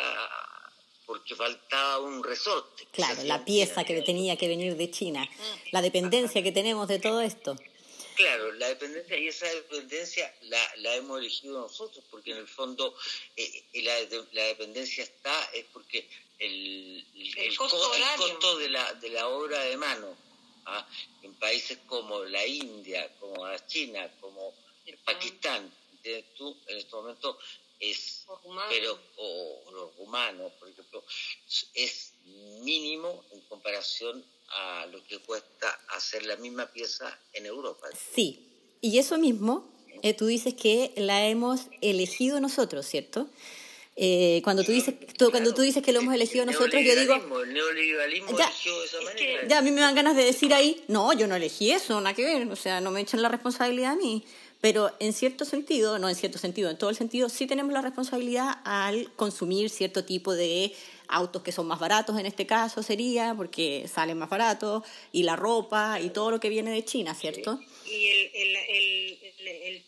[1.05, 2.87] porque faltaba un resorte.
[2.91, 5.27] Claro, la pieza que tenía que venir de China,
[5.71, 7.55] la dependencia que tenemos de todo esto.
[8.15, 12.95] Claro, la dependencia, y esa dependencia la, la hemos elegido nosotros, porque en el fondo
[13.35, 13.99] eh, la,
[14.31, 16.07] la dependencia está, es porque
[16.37, 20.17] el, el, El co- costo el costo de la, de la obra de mano
[20.65, 20.87] ¿ah?
[21.21, 24.55] en países como la India, como la China, como
[24.85, 26.61] el Pakistán, ¿entiendes tú?
[26.67, 27.37] En este momento
[27.79, 28.25] es,
[28.69, 31.03] pero, o, o los rumanos, por ejemplo,
[31.73, 37.87] es mínimo en comparación a lo que cuesta hacer la misma pieza en Europa.
[38.13, 38.47] Sí,
[38.81, 39.71] y eso mismo,
[40.03, 43.29] eh, tú dices que la hemos elegido nosotros, ¿cierto?
[43.97, 46.95] Eh, cuando tú dices tú, cuando tú dices que lo hemos elegido El nosotros, yo
[46.99, 48.45] digo, neoliberalismo, El neoliberalismo Ya.
[48.47, 49.41] eligió de esa Es manera.
[49.41, 52.01] que- ya a mí me dan ganas de decir ahí, no, yo no elegí eso,
[52.01, 54.23] nada que ver, o sea, no me echen la responsabilidad a mí.
[54.61, 57.81] pero en cierto sentido, no en cierto sentido, en todo el sentido, sí tenemos la
[57.81, 60.73] responsabilidad al consumir cierto tipo de
[61.07, 65.35] autos que son más baratos en este caso sería, porque salen más baratos, y la
[65.35, 67.59] ropa y todo lo que viene de China, ¿cierto?
[67.85, 68.55] Y el, el,
[69.57, 69.83] el,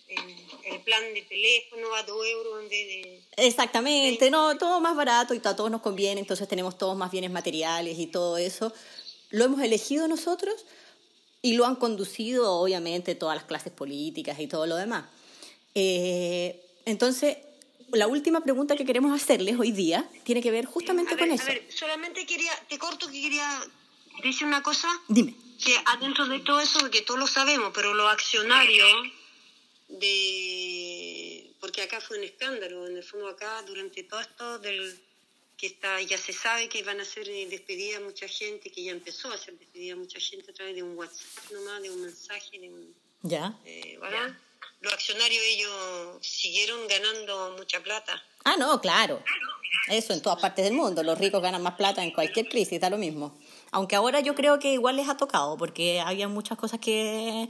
[0.71, 3.21] el plan de teléfono a 2 euros en vez de...
[3.37, 7.31] Exactamente, no, todo más barato y a todos nos conviene, entonces tenemos todos más bienes
[7.31, 8.73] materiales y todo eso.
[9.29, 10.65] Lo hemos elegido nosotros
[11.41, 15.05] y lo han conducido obviamente todas las clases políticas y todo lo demás.
[15.75, 17.37] Eh, entonces,
[17.91, 21.43] la última pregunta que queremos hacerles hoy día tiene que ver justamente con eso.
[21.43, 23.61] A ver, solamente quería, te corto que quería
[24.23, 24.87] decir una cosa.
[25.07, 25.35] Dime.
[25.63, 28.91] Que adentro de todo eso, que todos lo sabemos, pero los accionarios
[29.87, 31.51] de...
[31.59, 34.99] Porque acá fue un escándalo, en el fondo acá, durante todo esto del
[35.57, 38.91] que está, ya se sabe que van a ser eh, despedidas mucha gente, que ya
[38.91, 42.59] empezó a ser despedida mucha gente a través de un WhatsApp nomás, de un mensaje,
[42.59, 42.95] de un...
[43.23, 43.59] Ya.
[43.65, 43.97] Eh,
[44.79, 48.23] Los accionarios ellos siguieron ganando mucha plata.
[48.45, 49.21] Ah, no, claro.
[49.89, 51.03] Eso en todas partes del mundo.
[51.03, 53.37] Los ricos ganan más plata en cualquier crisis, da lo mismo.
[53.71, 57.49] Aunque ahora yo creo que igual les ha tocado, porque había muchas cosas que...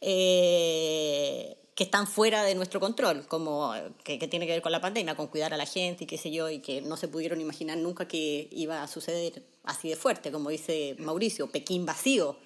[0.00, 3.72] Eh, que están fuera de nuestro control, como
[4.04, 6.30] que, tiene que ver con la pandemia, con cuidar a la gente y qué sé
[6.30, 10.30] yo, y que no se pudieron imaginar nunca que iba a suceder así de fuerte,
[10.30, 12.36] como dice Mauricio, Pekín vacío.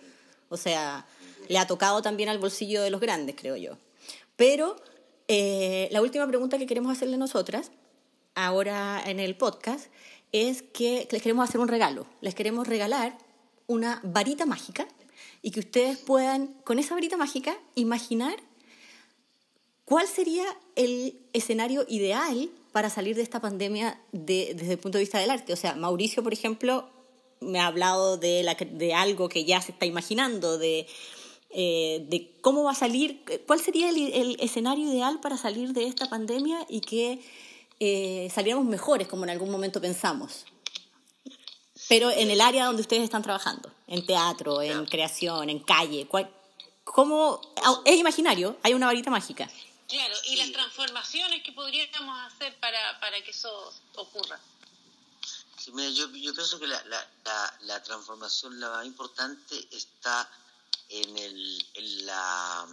[0.48, 1.06] O sea,
[1.48, 3.76] le ha tocado también al bolsillo de los grandes, creo yo.
[4.36, 4.76] Pero
[5.28, 7.72] eh, la última pregunta que queremos hacerle nosotras,
[8.34, 9.86] ahora en el podcast,
[10.32, 12.06] es que les queremos hacer un regalo.
[12.20, 13.16] Les queremos regalar
[13.66, 14.86] una varita mágica
[15.42, 18.36] y que ustedes puedan, con esa varita mágica, imaginar
[19.86, 25.20] ¿Cuál sería el escenario ideal para salir de esta pandemia desde el punto de vista
[25.20, 25.52] del arte?
[25.52, 26.90] O sea, Mauricio, por ejemplo,
[27.38, 30.88] me ha hablado de, la, de algo que ya se está imaginando, de,
[31.58, 36.06] eh, de cómo va a salir, cuál sería el, escenario ideal para salir de esta
[36.06, 37.24] pandemia y que
[37.80, 40.44] eh, saliéramos mejores, como en algún momento pensamos.
[41.88, 46.06] Pero en el área donde ustedes están trabajando, en teatro, en creación, en calle,
[46.84, 47.40] ¿cómo,
[47.86, 49.48] es imaginario, hay una varita mágica.
[49.88, 54.38] Claro, y las transformaciones que podríamos hacer para, para que eso ocurra.
[55.56, 60.28] Sí, mira, yo, yo pienso que la, la, la, transformación la más importante está
[60.88, 62.66] en, el, en la,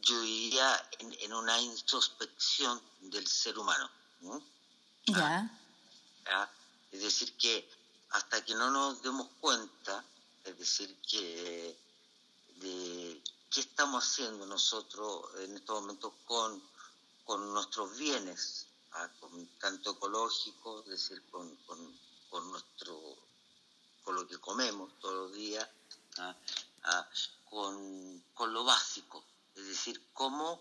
[0.00, 3.90] yo diría, en, en una introspección del ser humano.
[6.24, 6.50] Ya.
[6.90, 7.68] Es decir, que
[8.10, 10.04] hasta que no nos demos cuenta,
[10.44, 11.76] es decir, que
[12.56, 16.62] de, qué estamos haciendo nosotros en estos momentos con,
[17.24, 19.08] con nuestros bienes, ¿ah?
[19.20, 21.56] con, tanto ecológicos, es decir, con,
[22.30, 22.98] con, nuestro,
[24.04, 25.68] con lo que comemos todos los días,
[26.18, 26.34] ¿ah?
[26.84, 27.08] ¿Ah?
[27.52, 29.22] con, con lo básico,
[29.54, 30.58] es decir, cómo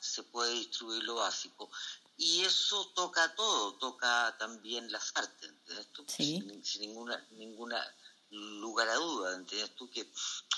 [0.00, 1.70] se puede distribuir lo básico.
[2.16, 6.04] Y eso toca todo, toca también las artes, ¿entiendes tú?
[6.08, 7.96] Sin, sin, ninguna, ninguna
[8.30, 9.88] lugar a duda, ¿entiendes tú?
[9.90, 10.10] Que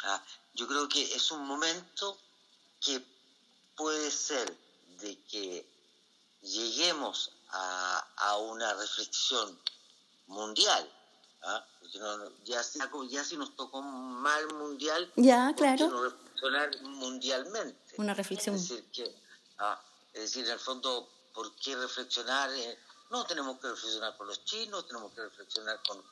[0.05, 2.19] ah, yo creo que es un momento
[2.81, 3.05] que
[3.77, 4.57] puede ser
[5.01, 5.67] de que
[6.41, 9.59] lleguemos a, a una reflexión
[10.27, 10.91] mundial,
[11.45, 11.67] ¿ah?
[11.81, 11.99] Porque
[12.45, 12.63] ya,
[13.09, 15.89] ya si nos tocó mal mundial, ya, claro.
[15.89, 17.95] no reflexionar mundialmente.
[17.97, 18.55] Una reflexión.
[18.55, 19.15] Es decir, que,
[19.59, 19.81] ah,
[20.13, 22.51] es decir, en el fondo, ¿por qué reflexionar?
[23.11, 26.03] no, tenemos que reflexionar con los chinos, tenemos que reflexionar con,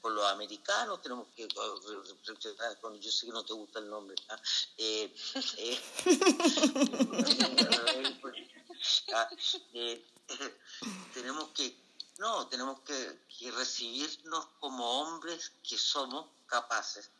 [0.00, 4.16] con los americanos, tenemos que reflexionar con, yo sé que no te gusta el nombre,
[4.28, 4.38] ¿ah?
[4.78, 5.12] eh,
[5.58, 5.78] eh,
[9.14, 9.28] ah,
[9.74, 10.02] eh,
[11.14, 11.74] tenemos que,
[12.18, 17.10] no, tenemos que, recibirnos como hombres que somos capaces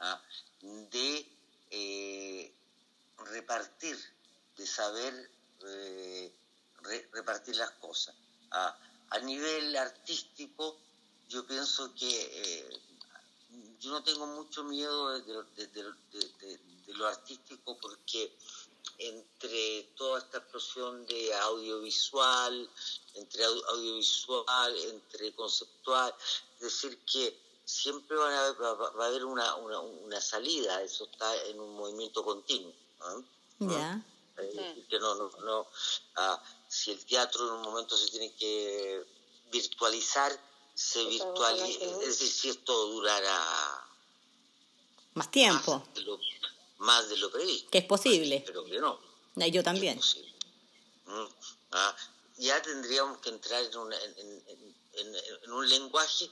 [0.00, 0.20] ¿ah?
[0.60, 2.54] de
[3.18, 3.96] repartir,
[4.56, 5.30] de saber
[7.12, 8.14] repartir las cosas.
[8.50, 10.78] a nivel artístico,
[11.28, 12.80] yo pienso que eh,
[13.80, 15.94] yo no tengo mucho miedo de,
[16.94, 18.36] lo artístico porque
[18.98, 22.68] entre toda esta explosión de audiovisual,
[23.14, 26.14] entre audiovisual, entre conceptual,
[26.56, 32.24] es decir, que siempre va a, haber una, una, salida, eso está en un movimiento
[32.24, 32.72] continuo.
[33.00, 33.24] ¿no?
[34.88, 35.66] que no, no, no
[36.16, 39.04] ah, si el teatro en un momento se tiene que
[39.50, 40.38] virtualizar,
[40.74, 43.88] se virtualiza, es decir, si esto durara
[45.14, 45.92] más tiempo, más
[46.78, 47.70] de lo, previsto.
[47.70, 48.42] Que es posible.
[48.46, 48.98] Pero que no.
[49.50, 50.00] yo también.
[51.06, 51.26] Mm,
[51.72, 51.96] ah,
[52.36, 56.30] ya tendríamos que entrar en, un en, un lenguaje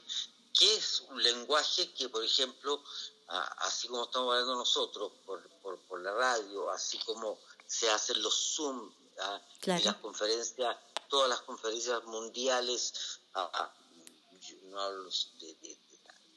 [0.57, 2.83] que es un lenguaje que, por ejemplo,
[3.27, 8.55] así como estamos hablando nosotros por, por, por, la radio, así como se hacen los
[8.55, 9.41] Zoom ¿ah?
[9.59, 9.81] Claro.
[9.81, 10.77] y las conferencias,
[11.09, 13.73] todas las conferencias mundiales, ah, ah,
[14.41, 15.77] yo no hablo de- de-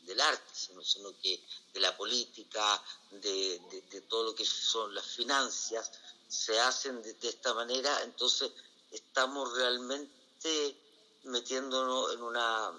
[0.07, 1.43] del arte, sino, sino que
[1.73, 5.91] de la política, de, de- de todo lo que son las finanzas,
[6.29, 8.51] se hacen de, de esta manera, entonces
[8.91, 10.77] estamos realmente
[11.25, 12.73] metiéndonos en una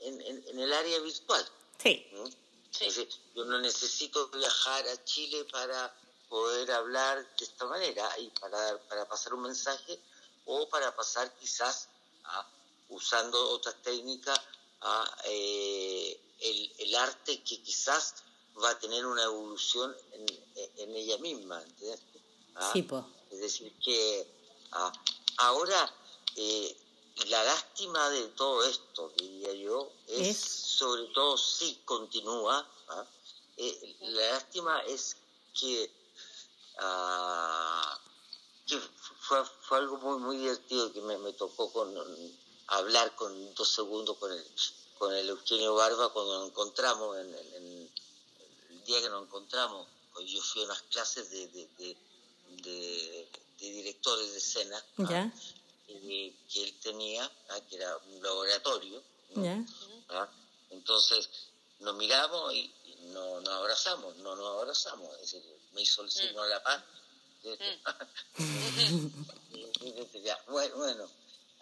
[0.00, 1.44] en, en- en el área virtual.
[1.82, 2.06] Sí.
[2.80, 5.94] decir, yo no necesito viajar a Chile para
[6.28, 9.98] poder hablar de esta manera y para, para pasar un mensaje
[10.44, 11.88] o para pasar quizás
[12.24, 12.46] a,
[12.90, 14.38] usando otras técnicas
[14.82, 18.14] a eh, el, el arte que quizás
[18.62, 20.26] va a tener una evolución en,
[20.76, 21.62] en ella misma.
[21.62, 22.00] ¿entiendes?
[22.54, 22.70] ¿Ah?
[22.72, 23.06] Sí, po.
[23.30, 24.26] Es decir, que
[24.72, 24.92] ah,
[25.38, 25.92] ahora
[26.36, 26.76] eh,
[27.28, 30.38] la lástima de todo esto, diría yo, es, Es.
[30.38, 33.06] sobre todo si continúa, ¿ah?
[33.56, 35.16] Eh, la lástima es
[35.58, 35.90] que,
[36.78, 37.98] ah,
[38.66, 38.78] que
[39.20, 41.94] fue, fue algo muy, muy divertido que me, me tocó con
[42.68, 44.44] hablar con dos segundos con el,
[44.98, 47.90] con el Eugenio Barba cuando nos encontramos en, en- en-
[48.70, 51.96] el día que nos encontramos, pues yo fui a unas clases de, de, de,
[52.62, 53.28] de-
[53.58, 55.04] de directores de escena ¿ah?
[55.10, 55.32] Ya,
[56.50, 57.60] que él tenía, ¿ah?
[57.68, 59.02] que era un laboratorio.
[60.10, 60.28] ¿ah?
[60.70, 61.28] Entonces
[61.80, 65.42] nos miramos y, y no nos abrazamos, no nos abrazamos, es decir,
[65.72, 66.82] me hizo el signo de la paz.
[68.38, 71.08] y, y me decía, bueno, bueno,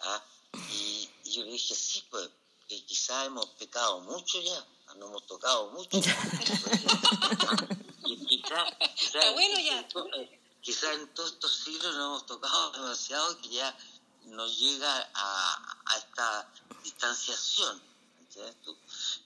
[0.01, 0.23] ¿ah?
[0.71, 2.29] y, y yo le dije, sí, pues,
[2.67, 5.97] que quizás hemos pecado mucho ya, nos hemos tocado mucho.
[8.05, 9.87] y quizás, quizás, Está bueno ya.
[10.61, 13.77] quizás en todos estos siglos nos hemos tocado demasiado que ya
[14.25, 16.49] nos llega a, a esta
[16.83, 17.81] distanciación.
[18.19, 18.75] ¿entiendes tú?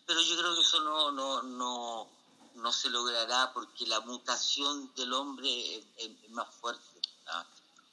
[0.06, 2.08] Pero yo creo que eso no, no, no,
[2.56, 6.84] no se logrará porque la mutación del hombre es, más fuerte.
[7.28, 7.46] ¿ah?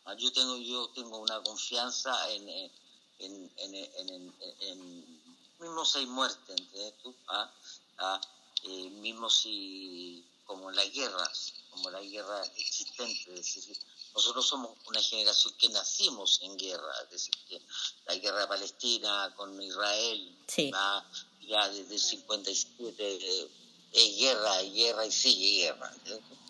[0.06, 2.70] Ah, Yo tengo, yo tengo una confianza en, eh,
[3.18, 5.15] en, en, en, en- en-
[5.58, 7.14] mismo si hay muerte, ¿entiendes tú?
[7.28, 7.50] ¿Ah?
[7.98, 8.20] Ah,
[8.64, 11.30] eh, mismo si, como la guerra,
[11.70, 13.78] como la guerra existente, es decir,
[14.14, 17.62] nosotros somos una generación que nacimos en guerra, es decir, que
[18.06, 20.70] la guerra Palestina con Israel, Sí.
[20.74, 21.04] ¿ah?
[21.46, 23.50] ya desde el 57 eh,
[23.92, 25.94] es guerra, es guerra y sigue guerra.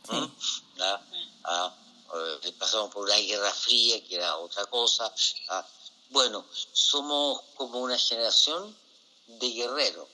[0.08, 0.24] ¿Mm?
[0.80, 1.02] ¿Ah?
[1.44, 1.74] Ah,
[2.42, 5.12] eh, pasamos por una guerra fría que era otra cosa.
[5.48, 5.66] ¿ah?
[6.10, 8.74] Bueno, somos como una generación
[9.26, 9.46] de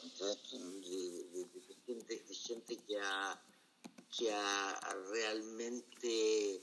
[0.02, 0.42] ¿entiendes?
[1.32, 3.42] de, gente, de gente que ha,
[4.16, 6.62] que ha realmente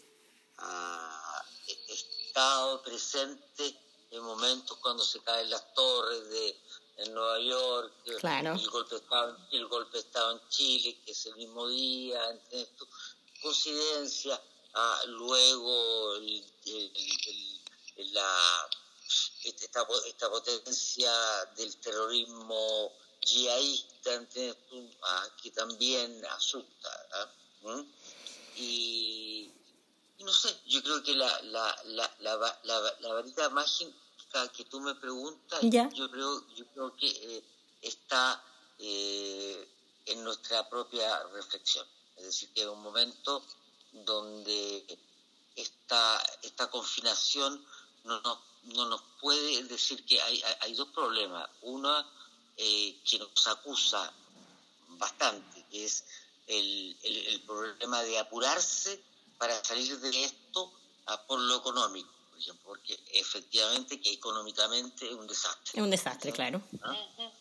[0.58, 1.44] ha
[1.88, 3.78] estado presente
[4.12, 6.56] en momentos cuando se caen las torres de
[6.98, 8.56] en Nueva York, Claro.
[8.56, 12.22] el golpe estaba, el golpe estaba en Chile, que es el mismo día,
[13.42, 14.42] coincidencia,
[14.74, 16.44] ah, luego el-
[18.12, 18.70] la,
[19.44, 21.12] esta, po- esta potencia
[21.56, 22.92] del terrorismo
[23.22, 24.26] yihadista,
[25.42, 27.08] que también asusta.
[27.14, 27.32] ¿ah?
[27.64, 27.82] ¿Mm?
[28.58, 29.52] Y,
[30.18, 34.66] y no sé, yo creo que la, la, la, la, la, la varita mágica que
[34.66, 35.90] tú me preguntas, Ya.
[35.90, 37.44] yo creo, yo creo que eh,
[37.82, 38.44] está
[38.80, 39.68] eh,
[40.06, 41.86] en nuestra propia reflexión.
[42.18, 43.44] Es decir, que es un momento
[43.92, 44.86] donde
[45.56, 47.66] esta, esta confinación
[48.04, 48.40] no nos,
[48.76, 51.50] no nos puede decir que hay, hay, hay dos problemas.
[51.62, 52.06] Uno
[52.58, 54.12] eh, que nos acusa
[54.90, 56.04] bastante, que es
[56.48, 59.02] el, el, el problema de apurarse
[59.38, 60.72] para salir de esto
[61.06, 65.72] a por lo económico, por ejemplo, porque efectivamente que económicamente es un desastre.
[65.74, 66.62] Es un desastre, claro.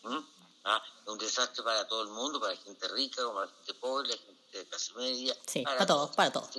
[0.03, 0.17] ¿Mm?
[0.63, 3.57] Ah, es un desastre para todo el mundo, para la gente rica, como para la
[3.57, 5.37] gente pobre, la gente de clase media.
[5.45, 6.49] Sí, para todos, para todos.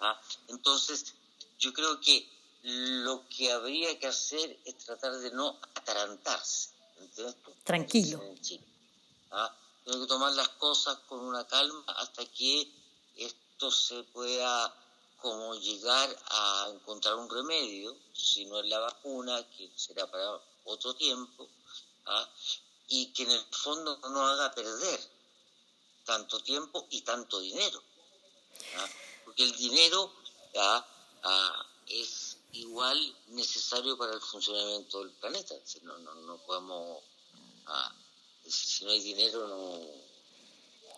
[0.00, 1.14] Ah, entonces,
[1.58, 2.28] yo creo que
[2.62, 6.70] lo que habría que hacer es tratar de no atarantarse.
[7.00, 7.36] ¿entiendes?
[7.64, 8.22] Tranquilo.
[9.32, 9.54] Ah,
[9.84, 12.70] Tengo que tomar las cosas con una calma hasta que
[13.16, 14.74] esto se pueda
[15.20, 20.94] como llegar a encontrar un remedio, si no es la vacuna, que será para otro
[20.94, 21.48] tiempo,
[22.06, 22.28] ¿ah?
[22.88, 25.00] y que en el fondo no nos haga perder
[26.04, 27.82] tanto tiempo y tanto dinero.
[28.76, 28.88] ¿ah?
[29.24, 30.12] Porque el dinero
[30.58, 30.86] ¿ah?
[31.22, 35.54] Ah, es igual necesario para el funcionamiento del planeta.
[35.64, 37.02] Si no, no, no podemos...
[37.66, 37.94] ah,
[38.48, 39.80] si no hay dinero, no...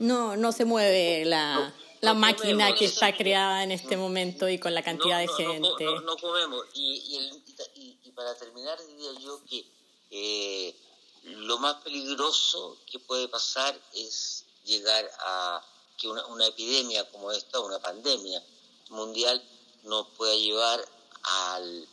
[0.00, 3.96] No, no se mueve la, No, la no máquina comemos, que está creada en este
[3.96, 5.84] momento y con la cantidad de gente.
[5.84, 6.64] No, no comemos.
[6.74, 7.42] Y, y, el-
[7.76, 9.64] y- y para terminar, diría yo que
[10.10, 10.76] eh,
[11.22, 15.64] lo más peligroso que puede pasar es llegar a
[15.96, 18.42] que una, una epidemia como esta, una pandemia
[18.88, 19.40] mundial,
[19.84, 20.84] nos pueda llevar
[21.24, 21.88] al,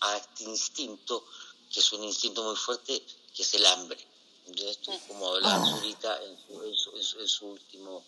[0.00, 1.24] a este instinto,
[1.72, 3.98] que es un instinto muy fuerte, que es el hambre.
[4.46, 5.76] Entonces, tú, como hablaba Ah.
[5.80, 8.04] Zurita en su, en su- en su- en su último,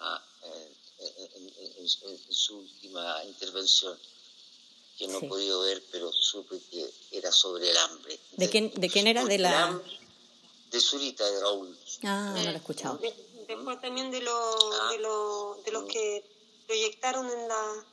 [0.00, 3.98] ah, en, en- en- en- en su última intervención,
[4.96, 5.26] que no Sí.
[5.26, 8.20] he podido ver, pero supe que era sobre el hambre.
[8.36, 9.24] ¿De quién, de quién era?
[9.24, 9.80] De la...
[10.70, 11.76] De Zurita, de Raúl.
[12.04, 12.96] Ah, no lo he escuchado.
[12.98, 14.88] De- después también de, los Ah.
[14.92, 16.24] de, los de los que
[16.66, 17.86] proyectaron en la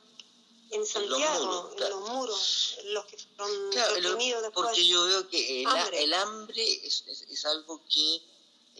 [0.70, 4.66] en Santiago, muros, en los muros, los que fueron Claro, reprimidos después.
[4.66, 8.22] porque yo veo que el hambre, el hambre es, es- es algo que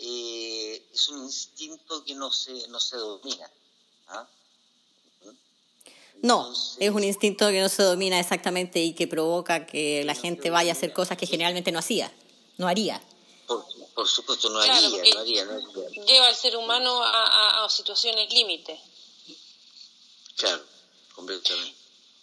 [0.02, 3.50] eh, es un instinto que no se, no se domina.
[4.08, 4.26] ¿ah?
[6.22, 10.14] No, Entonces, es un instinto que no se domina exactamente y que provoca que la
[10.14, 12.12] gente vaya a hacer cosas que generalmente no hacía,
[12.58, 13.02] no haría.
[13.46, 13.64] Por,
[13.94, 16.04] por supuesto, no Claro, haría, porque- no haría, no haría.
[16.04, 18.78] Lleva al ser humano a, a- a situaciones límite.
[20.36, 20.62] Claro,
[21.14, 21.74] completamente.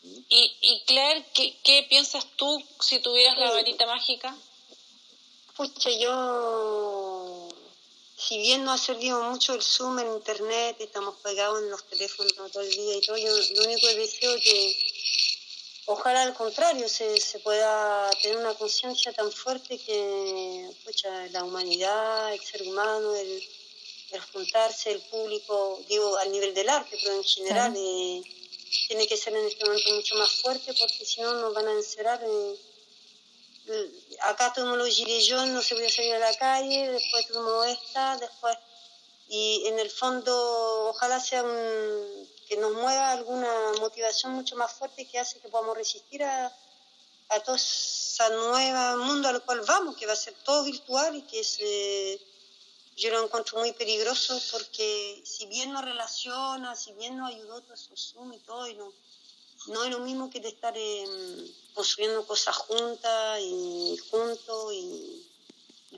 [0.04, 4.36] Y, y Claire, ¿qué, ¿qué piensas tú si tuvieras la varita mágica?
[5.56, 7.50] Pucha, yo,
[8.16, 12.52] si bien no ha servido mucho el Zoom en Internet, estamos pegados en los teléfonos
[12.52, 14.78] todo el día y todo, yo lo único que deseo es que
[15.88, 22.34] ojalá al contrario se, se pueda tener una conciencia tan fuerte que, pucha, la humanidad,
[22.34, 23.44] el ser humano, el,
[24.12, 27.86] el juntarse, el público, digo, al nivel del arte, pero en general, Claro.
[27.86, 28.22] eh,
[28.88, 31.74] tiene que ser en este momento mucho más fuerte porque si no nos van a
[31.74, 32.22] encerrar.
[34.22, 38.58] acá tuvimos los gilets no se podía salir a la calle, después tuvimos esta, después,
[39.30, 45.06] y en el fondo ojalá sea un, que nos mueva alguna motivación mucho más fuerte
[45.06, 46.48] que hace que podamos resistir a,
[47.30, 51.22] a todo ese nuevo mundo al cual vamos, que va a ser todo virtual y
[51.24, 52.20] que se,
[52.98, 57.76] yo lo encuentro muy peligroso porque si bien nos relaciona, si bien nos ayudó todo
[57.76, 58.92] eso Zoom y todo, y no,
[59.68, 65.24] no es lo mismo que de estar em, construyendo cosas juntas y juntos y,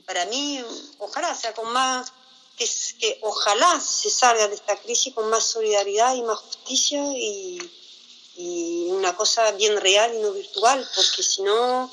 [0.06, 0.62] para mí
[0.98, 2.12] ojalá sea con más
[2.56, 7.58] que, que ojalá se salga de esta crisis con más solidaridad y más justicia y,
[8.36, 11.90] y una cosa bien real y no virtual porque si no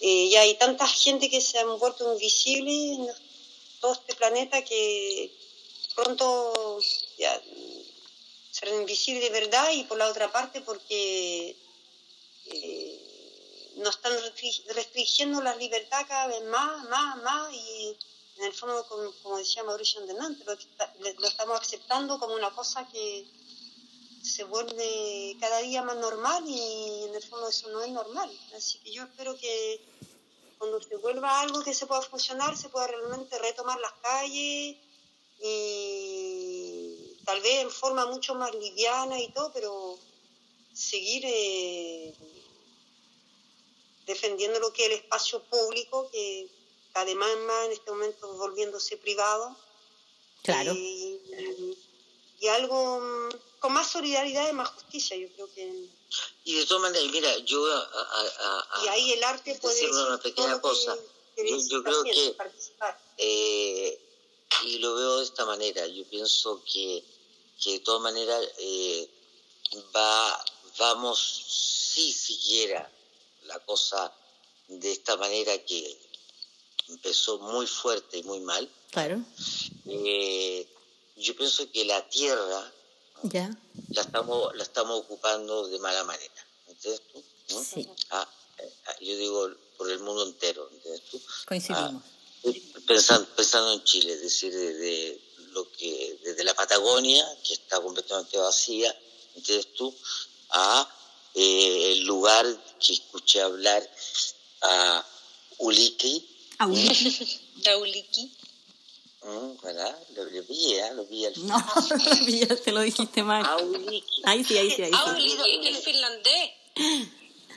[0.00, 3.29] eh, ya hay tanta gente que se han vuelto invisibles en
[3.80, 5.30] todo este planeta que
[5.94, 6.78] pronto
[7.18, 7.40] ya
[8.50, 11.56] serán invisibles de verdad y por la otra parte porque
[12.46, 17.96] eh, nos están restri- restringiendo la libertad cada vez más, más, más y
[18.36, 20.56] en el fondo, como, como decía Mauricio antes, lo,
[21.18, 23.24] lo estamos aceptando como una cosa que
[24.22, 28.30] se vuelve cada día más normal y en el fondo eso no es normal.
[28.54, 29.80] Así que yo espero que
[30.60, 34.76] cuando se vuelva algo que se pueda funcionar, se pueda realmente retomar las calles
[35.42, 39.98] y tal vez en forma mucho más liviana y todo, pero
[40.74, 42.14] seguir eh,
[44.04, 46.46] defendiendo lo que es el espacio público, que
[46.92, 49.56] además más en este momento volviéndose privado.
[50.42, 50.74] Claro.
[50.74, 51.74] Y,
[52.38, 53.00] y algo
[53.60, 55.99] con más solidaridad y más justicia, yo creo que...
[56.44, 59.74] Y de todas maneras, mira, yo a, a- a- a- Y ahí el arte puede
[59.74, 60.96] decir una pequeña que cosa.
[61.34, 63.00] quiere Yo- yo creo que- participar.
[63.18, 64.00] Eh,
[64.64, 65.86] y lo veo de esta manera.
[65.86, 67.04] Yo pienso que,
[67.62, 69.08] que de todas maneras eh,
[69.94, 70.44] va,
[70.78, 71.18] vamos,
[71.48, 72.90] si siguiera
[73.44, 74.12] la cosa
[74.68, 75.98] de esta manera que
[76.88, 79.22] empezó muy fuerte y muy mal, Claro.
[79.86, 80.66] eh,
[81.16, 82.72] yo pienso que la tierra
[83.22, 83.50] Ya.
[83.90, 86.46] la estamos, la estamos ocupando de mala manera.
[86.68, 87.22] ¿Entiendes tú?
[87.50, 87.64] ¿No?
[87.64, 87.88] Sí.
[88.10, 88.28] Ah,
[88.58, 90.68] eh, ah, yo digo por el mundo entero.
[90.72, 91.20] ¿entiendes tú?
[91.46, 92.02] Coincidimos.
[92.86, 95.20] pensando, pensando en Chile, es decir, desde
[95.52, 98.96] lo que desde la Patagonia, que está completamente vacía,
[99.34, 99.94] ¿entiendes tú?
[100.50, 100.88] A
[101.34, 102.46] eh, el lugar
[102.78, 103.88] que escuché hablar
[104.62, 105.04] a
[105.58, 106.26] Dauliki.
[106.58, 106.74] ¿Mm?
[109.62, 109.98] ¿verdad?
[110.14, 110.90] Lo, lo vi, ¿eh?
[110.94, 111.56] lo vi al No,
[112.26, 113.44] ya te lo dijiste mal.
[113.44, 114.06] A Ulique.
[114.24, 114.98] Ahí sí, ahí sí, ahí sí.
[115.36, 116.50] Dauliki, es finlandés.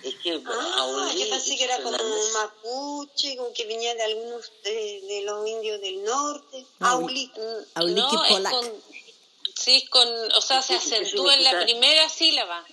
[0.03, 4.03] Es que Ah, Aulí- yo pensé que era como Fernández- mapuche, como que venía de
[4.03, 6.65] algunos de, de los indios del norte.
[6.79, 7.31] No, Auli.
[7.75, 8.73] Auliki no, es con,
[9.55, 12.65] sí, es con, o sea, se acentúa en la primera sílaba.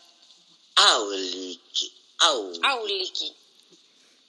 [0.76, 1.92] Aulique.
[2.18, 2.52] Au.
[2.62, 3.32] Auliki.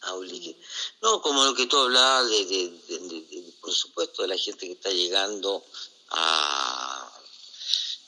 [0.01, 0.55] Aulique.
[1.01, 4.37] No, como lo que tú hablabas, de, de- de- de- de- por supuesto, de la
[4.37, 5.63] gente que está llegando
[6.09, 7.11] a...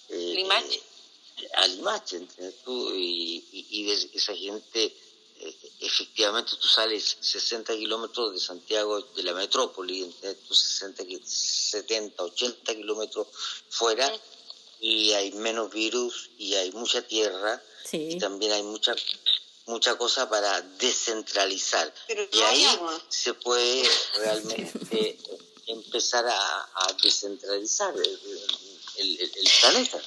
[0.10, 0.76] eh, Limache.
[1.38, 2.94] eh, a Limache, ¿entiendes tú?
[2.96, 4.86] Y, y- y de esa gente,
[5.40, 10.54] eh, efectivamente, tú sales 60 kilómetros de Santiago, de la metrópoli, ¿entiendes tú?
[10.56, 13.28] 60, ki- 70, 80 kilómetros
[13.70, 14.12] fuera,
[14.80, 18.10] y hay menos virus y hay mucha tierra Sí.
[18.12, 18.94] y también hay mucha
[19.66, 23.02] mucha cosa para descentralizar Pero y no ahí agua.
[23.10, 25.18] se puede realmente
[25.68, 28.20] empezar a, a descentralizar el,
[28.98, 30.02] el- el- el planeta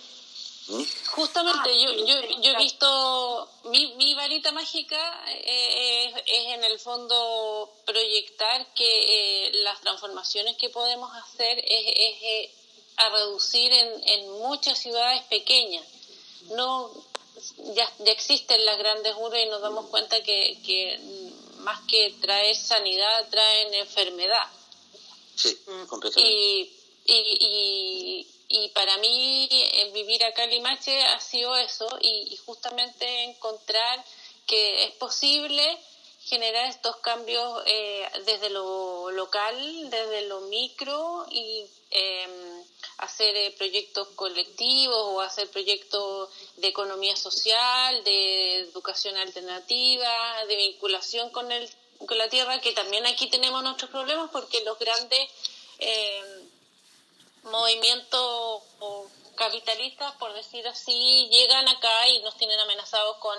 [0.68, 0.82] ¿Mm?
[1.12, 6.64] Justamente, Ah, yo, yo, yo he visto, mi, mi varita mágica eh, es, es en
[6.64, 12.54] el fondo proyectar que eh, las transformaciones que podemos hacer es, es, eh,
[12.96, 15.84] a reducir en, en muchas ciudades pequeñas.
[16.50, 16.90] No,
[17.74, 20.98] ya, ya existen las grandes urbes y nos damos cuenta que, que
[21.58, 24.46] más que traer sanidad, traen enfermedad.
[25.34, 25.86] sí Mm.
[25.86, 26.72] completamente Y,
[27.06, 29.48] y, y, y para mí
[29.92, 34.04] vivir acá en Limache ha sido eso y, y justamente encontrar
[34.46, 35.78] que es posible
[36.27, 42.65] generar estos cambios eh, desde lo local, desde lo micro y eh,
[42.98, 51.31] hacer eh, proyectos colectivos o hacer proyectos de economía social, de educación alternativa, de vinculación
[51.31, 51.70] con, el,
[52.07, 55.31] con la tierra, que también aquí tenemos nuestros problemas porque los grandes
[55.78, 56.48] eh,
[57.44, 63.39] movimientos o capitalistas, por decir así, llegan acá y nos tienen amenazados con,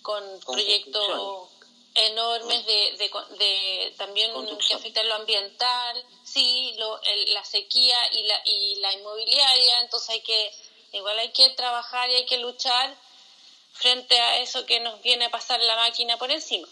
[0.00, 1.50] con, Con proyectos.
[1.94, 4.32] Enormes de, de, de también
[4.66, 10.08] que afectan lo ambiental, sí, lo, el- la sequía y la, y la inmobiliaria, entonces
[10.10, 10.52] hay que,
[10.92, 12.96] igual hay que trabajar y hay que luchar
[13.74, 16.68] frente a eso que nos viene a pasar la máquina por encima.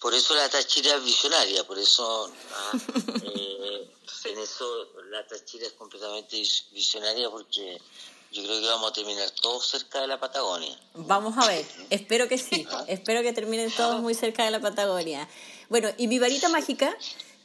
[0.00, 2.72] Por eso la Táchira es visionaria, por eso ah,
[3.24, 3.88] eh,
[4.24, 7.80] en eso la Táchira es completamente vis- visionaria porque
[8.32, 10.76] yo creo que vamos a terminar todos cerca de la Patagonia.
[10.94, 15.28] Vamos a ver, espero que sí, espero que terminen todos muy cerca de la Patagonia.
[15.68, 16.96] Bueno, y mi varita mágica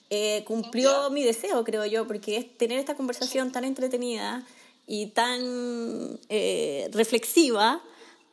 [0.10, 4.46] eh, cumplió mi deseo, creo yo, porque es tener esta conversación tan entretenida
[4.86, 7.84] y tan eh, reflexiva,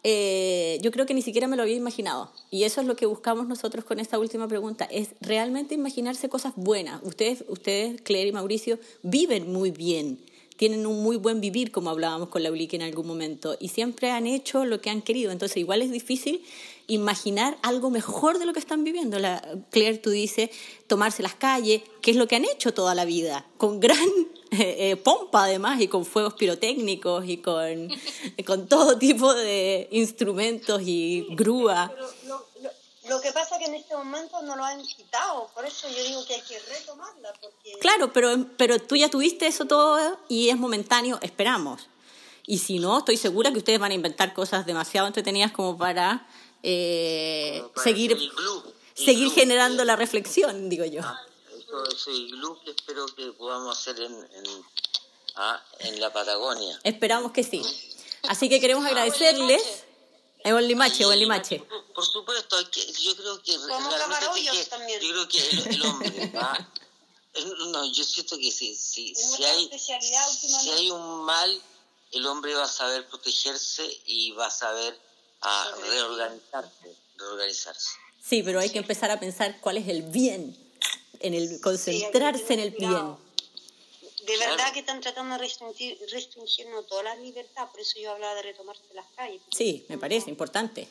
[0.04, 2.30] eh, yo creo que ni siquiera me lo había imaginado.
[2.52, 6.52] Y eso es lo que buscamos nosotros con esta última pregunta, es realmente imaginarse cosas
[6.54, 7.02] buenas.
[7.02, 10.24] Ustedes, ustedes Claire y Mauricio, viven muy bien
[10.64, 14.10] tienen un muy buen vivir, como hablábamos con la Ulique en algún momento, y siempre
[14.10, 15.30] han hecho lo que han querido.
[15.30, 16.42] Entonces, igual es difícil
[16.86, 19.18] imaginar algo mejor de lo que están viviendo.
[19.18, 20.48] La, Claire, tú dices,
[20.86, 24.08] tomarse las calles, que es lo que han hecho toda la vida, con gran
[24.52, 27.90] eh, eh, pompa además, y con fuegos pirotécnicos, y con,
[28.46, 31.92] con todo tipo de instrumentos y grúa.
[31.94, 32.46] Pero lo,
[33.08, 36.02] lo, que pasa es que en este momento no lo han quitado, por eso yo
[36.02, 40.48] digo que hay que retomarla, porque Claro, pero, pero tú ya tuviste eso todo y
[40.48, 41.88] es momentáneo, esperamos.
[42.46, 46.26] Y si no, estoy segura que ustedes van a inventar cosas demasiado entretenidas como para,
[46.62, 48.32] eh, Como para seguir, el
[48.94, 51.00] seguir generando la reflexión, digo yo.
[51.02, 51.18] ah,
[51.58, 54.44] eso, ese iglú que espero que podamos hacer en, en,
[55.36, 56.78] ah, en la Patagonia.
[56.84, 57.62] Esperamos que sí.
[58.28, 59.84] Así que queremos agradecerles.
[60.44, 61.58] En el limache, o en limache.
[61.60, 65.00] Por, por supuesto, hay que, yo creo que hoyos que- también.
[65.00, 66.68] yo creo que el, el hombre va-
[67.32, 71.62] el- no, yo siento que si, si, hay si hay un mal,
[72.12, 74.98] el hombre va a saber protegerse y va a saber
[75.40, 77.88] a reorganizarse, reorganizarse.
[78.22, 80.56] Sí, pero hay que empezar a pensar cuál es el bien,
[81.20, 83.16] en el concentrarse en el bien.
[84.26, 84.72] De verdad Claro.
[84.72, 88.82] que están tratando de restringir, restringirnos todas las libertades, por eso yo hablaba de retomarse
[88.94, 89.40] las calles.
[89.54, 90.88] Sí, me parece importante,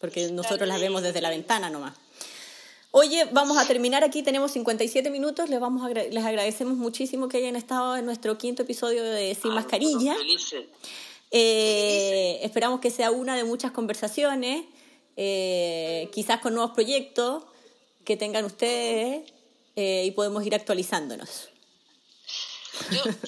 [0.00, 1.94] porque nosotros las vemos desde la ventana nomás.
[2.92, 7.36] Oye, vamos a terminar aquí, tenemos 57 minutos, les, vamos a les agradecemos muchísimo que
[7.36, 10.16] hayan estado en nuestro quinto episodio de Sin Ah, Mascarilla.
[11.30, 14.64] Eh, esperamos que sea una de muchas conversaciones,
[15.16, 17.44] eh, quizás con nuevos proyectos
[18.04, 19.30] que tengan ustedes
[19.76, 21.50] eh, y podemos ir actualizándonos.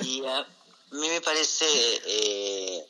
[0.05, 0.47] Y a
[0.93, 1.66] mí me parece
[2.06, 2.86] eh,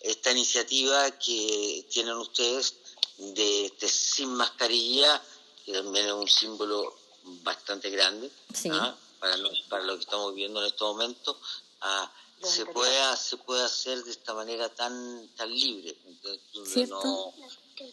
[0.00, 2.74] esta iniciativa que tienen ustedes
[3.18, 5.22] de, de sin mascarilla,
[5.64, 6.96] que también es un símbolo
[7.42, 8.68] bastante grande Sí.
[8.72, 8.96] ¿ah?
[9.18, 11.36] para, lo, para lo que estamos viviendo en estos momentos,
[11.80, 12.12] ah,
[12.42, 15.96] se, pueda, se puede hacer de esta manera tan, tan libre.
[16.06, 17.34] Entonces, no,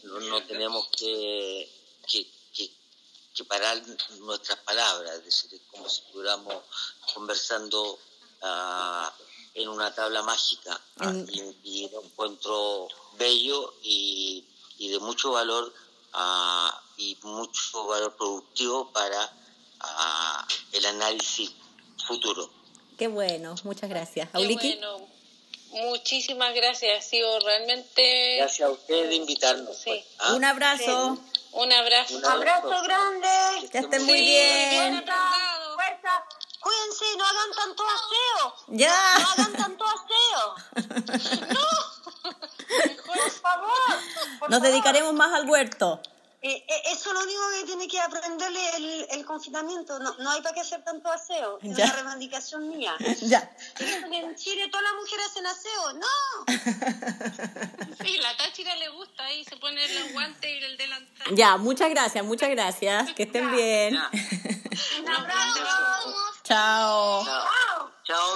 [0.04, 1.70] no, no tenemos que,
[2.08, 2.28] que,
[3.34, 3.82] que, que parar
[4.20, 6.64] nuestras palabras, es decir, es como si estuviéramos
[7.14, 8.00] conversando
[8.42, 9.12] ah,
[9.54, 11.28] en una tabla mágica ah, En-
[11.64, 12.88] y, y lo encuentro
[13.18, 14.44] bello y,
[14.78, 15.74] y de mucho valor
[16.14, 19.32] ah, y mucho valor productivo para
[20.72, 21.52] el análisis
[22.08, 22.50] futuro.
[22.98, 24.30] Qué bueno, muchas gracias.
[24.30, 24.78] Qué Auliki.
[24.78, 25.08] bueno.
[25.72, 29.76] Muchísimas gracias, ha sido realmente Gracias a ustedes de invitarnos.
[29.76, 29.86] Sí.
[29.86, 30.36] pues, ¿ah?
[30.36, 31.18] Un abrazo.
[31.54, 32.20] Un abrazo.
[32.30, 33.70] Abrazo, grande.
[33.72, 34.92] Que, estén muy bien.
[34.92, 36.24] bien Fuerza.
[36.60, 38.56] Cuídense, no hagan tanto aseo.
[38.68, 39.20] Ya.
[39.20, 41.48] No hagan tanto aseo.
[41.54, 42.32] no.
[43.06, 44.50] Por favor.
[44.50, 46.02] Nos dedicaremos más al huerto.
[46.46, 49.98] Eh, eh, eso es lo único que tiene que aprenderle el, el confinamiento.
[50.00, 51.58] No, no hay para qué hacer tanto aseo.
[51.62, 51.86] Es Ya.
[51.86, 52.96] una reivindicación mía.
[53.22, 53.50] Ya.
[53.80, 55.94] ¿He visto que en Chile todas las mujeres hacen aseo?
[55.94, 56.08] ¡No!
[58.04, 61.36] Sí, la Táchira le gusta ahí, se pone los guantes y el delantal.
[61.36, 63.14] Ya, muchas gracias, muchas gracias.
[63.14, 63.94] Que estén bien.
[63.94, 64.12] Ya.
[65.00, 66.14] Un abrazo.
[66.44, 67.24] Chao.
[67.24, 67.92] Chao.
[68.04, 68.36] Chao.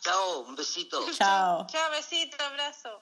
[0.00, 1.04] Chao, un besito.
[1.12, 1.66] Chao.
[1.70, 3.00] Chao, besito, abrazo.